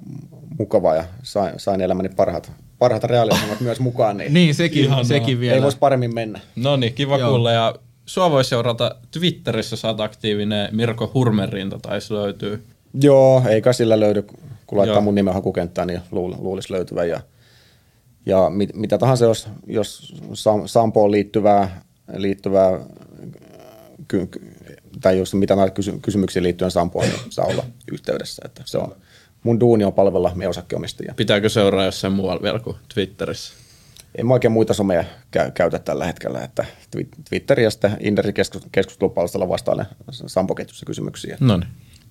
[0.58, 4.16] mukavaa ja sain, sain elämäni parhaat, parhaat reaaliohjelmat myös mukaan.
[4.16, 5.04] Niin, niin sekin, Ihanaa.
[5.04, 5.54] sekin vielä.
[5.54, 6.40] Ei voisi paremmin mennä.
[6.56, 7.30] No niin, kiva Joo.
[7.30, 7.52] kuulla.
[7.52, 7.74] Ja
[8.06, 10.68] sua voi seurata Twitterissä, sä oot aktiivinen.
[10.76, 12.64] Mirko Hurmerinta taisi löytyy.
[13.02, 14.22] Joo, eikä sillä löydy.
[14.66, 15.02] Kun laittaa Joo.
[15.02, 17.08] mun nimen hakukenttään, niin luulisi löytyvän.
[17.08, 17.20] Ja,
[18.26, 20.11] ja mit, mitä tahansa, jos, jos
[20.66, 21.82] Sampoon liittyvää,
[22.16, 22.80] liittyvää
[24.08, 24.28] ky,
[25.01, 28.43] tai jos mitä näitä kysy- kysymyksiä liittyen Sampoon, niin saa olla yhteydessä.
[28.45, 28.97] Että se on,
[29.43, 31.14] mun duuni on palvella me osakkeomistajia.
[31.16, 33.55] Pitääkö seuraa jossain muualla vielä kuin Twitterissä?
[34.14, 36.64] En mä oikein muita someja käy, käytä tällä hetkellä, että
[37.28, 41.36] Twitter ja sitten Inderin keskus, keskustelupalstalla vastaan Sampo-ketjussa kysymyksiä.
[41.41, 41.68] No niin,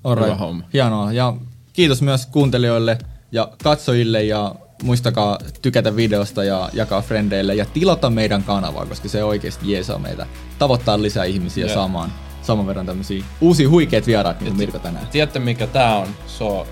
[0.09, 0.63] hyvä homma.
[0.73, 1.33] Hienoa, ja
[1.73, 2.97] kiitos myös kuuntelijoille
[3.31, 9.23] ja katsojille ja muistakaa tykätä videosta ja jakaa frendeille ja tilata meidän kanavaa, koska se
[9.23, 10.27] oikeasti jeesaa meitä
[10.59, 11.75] tavoittaa lisää ihmisiä yeah.
[11.75, 12.11] saamaan
[12.49, 15.07] saman verran tämmöisiä uusia huikeita vieraat, mitä Mirko tänään.
[15.07, 16.07] Tiedätte mikä tää on?
[16.27, 16.67] Se on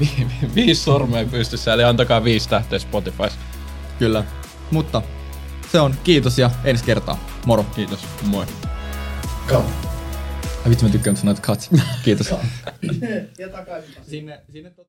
[0.00, 0.10] vi-
[0.42, 3.28] vi- viisi sormea pystyssä, eli antakaa viisi tähteä Spotify.
[3.98, 4.24] Kyllä,
[4.70, 5.02] mutta
[5.72, 7.24] se on kiitos ja ensi kertaa.
[7.46, 7.64] Moro.
[7.74, 8.46] Kiitos, moi.
[9.48, 9.64] Come.
[10.64, 11.70] Ai vitsi mä tykkään, kun sanoit cuts.
[12.04, 12.30] Kiitos.
[13.38, 13.94] ja takaisin.
[14.10, 14.86] Sinne, sinne tot...